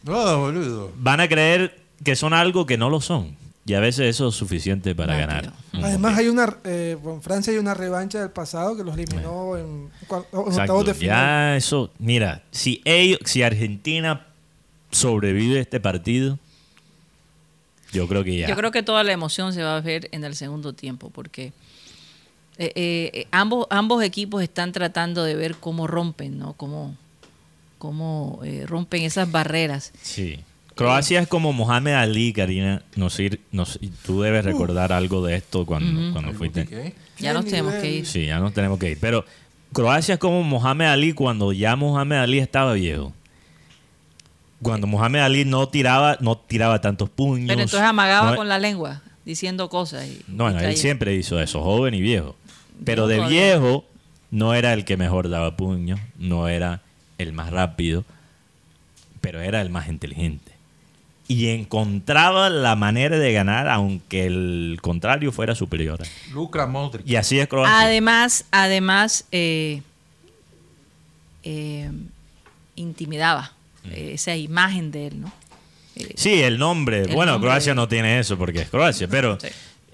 [0.03, 0.91] boludo.
[0.97, 3.37] van a creer que son algo que no lo son.
[3.71, 5.53] Y a veces eso es suficiente para Rápido.
[5.73, 5.85] ganar.
[5.85, 6.57] Además, hay una.
[6.65, 10.95] eh, en Francia hay una revancha del pasado que los eliminó en, en octavos de
[10.95, 11.17] final.
[11.17, 14.27] Ya eso, mira, si ellos, si Argentina
[14.91, 16.37] sobrevive a este partido,
[17.93, 18.49] yo creo que ya.
[18.49, 21.53] Yo creo que toda la emoción se va a ver en el segundo tiempo, porque
[22.59, 26.55] eh, eh, ambos, ambos equipos están tratando de ver cómo rompen, ¿no?
[26.55, 26.97] Cómo,
[27.79, 29.93] cómo eh, rompen esas barreras.
[30.03, 30.41] Sí.
[30.85, 32.83] Croacia es como Mohamed Ali, Karina.
[32.97, 36.67] No sé, no sé, tú debes recordar algo de esto cuando, cuando fuiste.
[36.67, 36.95] ¿Qué?
[37.19, 38.07] Ya nos tenemos que ir.
[38.07, 38.99] Sí, ya nos tenemos que ir.
[39.01, 39.25] Pero
[39.73, 43.13] Croacia es como Mohamed Ali cuando ya Mohamed Ali estaba viejo.
[44.63, 47.49] Cuando Mohamed Ali no tiraba, no tiraba tantos puños.
[47.49, 50.07] Pero entonces amagaba no- con la lengua, diciendo cosas.
[50.07, 52.37] Y, No, bueno, y él siempre hizo eso, joven y viejo.
[52.85, 53.85] Pero de viejo
[54.31, 56.83] no era el que mejor daba puños, no era
[57.19, 58.05] el más rápido,
[59.21, 60.50] pero era el más inteligente.
[61.33, 66.01] Y encontraba la manera de ganar aunque el contrario fuera superior.
[66.33, 67.07] Lucra Modric.
[67.07, 67.81] Y así es Croacia.
[67.83, 69.83] Además, además eh,
[71.45, 71.91] eh,
[72.77, 73.53] intimidaba
[73.91, 75.33] eh, esa imagen de él, ¿no?
[75.97, 77.03] Eh, Sí, el nombre.
[77.03, 79.49] El bueno, nombre Croacia de- no tiene eso porque es Croacia, pero Sí.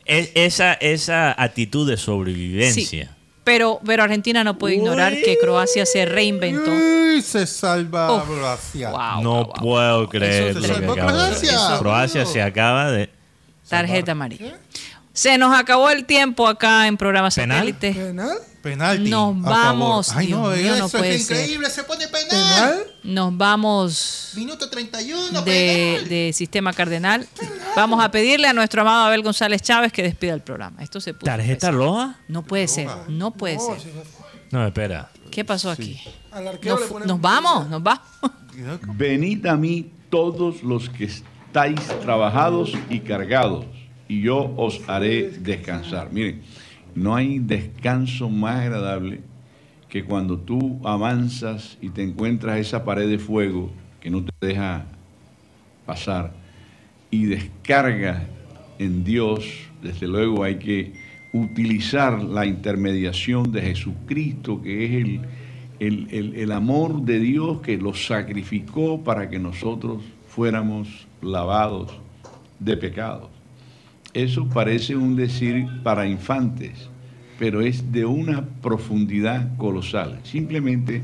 [0.06, 2.84] es- esa, esa actitud de sobrevivencia.
[3.04, 3.10] sí.
[3.46, 6.68] Pero, pero Argentina no puede ignorar que Croacia se reinventó.
[6.68, 8.24] Uy, se salva Uf.
[8.24, 8.90] Croacia.
[8.90, 9.52] Wow, no wow, wow.
[9.54, 13.08] puedo creer lo se que de Croacia, se acaba de...
[13.68, 14.58] Tarjeta amarilla.
[15.12, 17.58] Se nos acabó el tiempo acá en programa ¿Penal?
[17.58, 17.92] satélite.
[17.92, 18.36] ¿Penal?
[18.66, 19.08] Penalti.
[19.10, 20.10] Nos vamos.
[20.16, 21.36] Ay, Dios no, mío, no eso puede es ser.
[21.36, 21.70] increíble.
[21.70, 22.28] Se pone penal.
[22.28, 22.86] ¿Penal?
[23.04, 25.42] Nos vamos Minuto 31.
[25.42, 26.08] de, penal.
[26.08, 27.28] de Sistema Cardenal.
[27.76, 30.82] Vamos a pedirle a nuestro amado Abel González Chávez que despida el programa.
[30.82, 32.18] Esto se puso ¿Tarjeta roja?
[32.26, 33.92] No puede ser, no puede No, ser.
[34.50, 35.10] No, espera.
[35.30, 36.00] ¿Qué pasó aquí?
[36.64, 38.02] Nos, nos vamos, nos vamos.
[38.94, 43.64] Venid a mí todos los que estáis trabajados y cargados,
[44.08, 46.12] y yo os haré descansar.
[46.12, 46.42] Miren,
[46.96, 49.20] no hay descanso más agradable
[49.88, 53.70] que cuando tú avanzas y te encuentras esa pared de fuego
[54.00, 54.86] que no te deja
[55.84, 56.32] pasar
[57.10, 58.22] y descargas
[58.78, 59.44] en Dios.
[59.82, 60.92] Desde luego hay que
[61.32, 65.20] utilizar la intermediación de Jesucristo, que es el,
[65.78, 71.92] el- el- el amor de Dios que lo sacrificó para que nosotros fuéramos lavados
[72.58, 73.35] de pecados.
[74.16, 76.88] Eso parece un decir para infantes,
[77.38, 80.20] pero es de una profundidad colosal.
[80.22, 81.02] Simplemente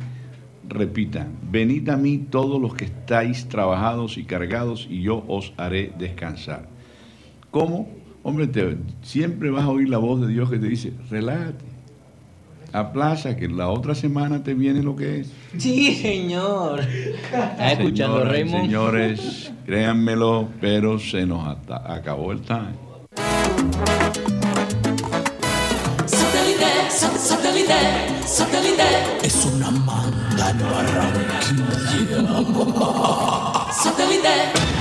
[0.66, 5.92] repitan, venid a mí todos los que estáis trabajados y cargados y yo os haré
[5.98, 6.66] descansar.
[7.50, 7.90] ¿Cómo?
[8.22, 11.66] Hombre, te- siempre vas a oír la voz de Dios que te dice, relájate,
[12.72, 15.32] aplaza, que la otra semana te viene lo que es.
[15.58, 16.80] Sí, señor.
[16.80, 18.62] ¿Estás escuchando, Raymond?
[18.64, 22.91] Señores, créanmelo, pero se nos acabó el time.
[26.06, 27.78] Satélite, sa- satélite,
[28.26, 28.88] satélite.
[29.22, 32.22] Es una manda en Barranquilla.
[33.72, 34.71] Satélite.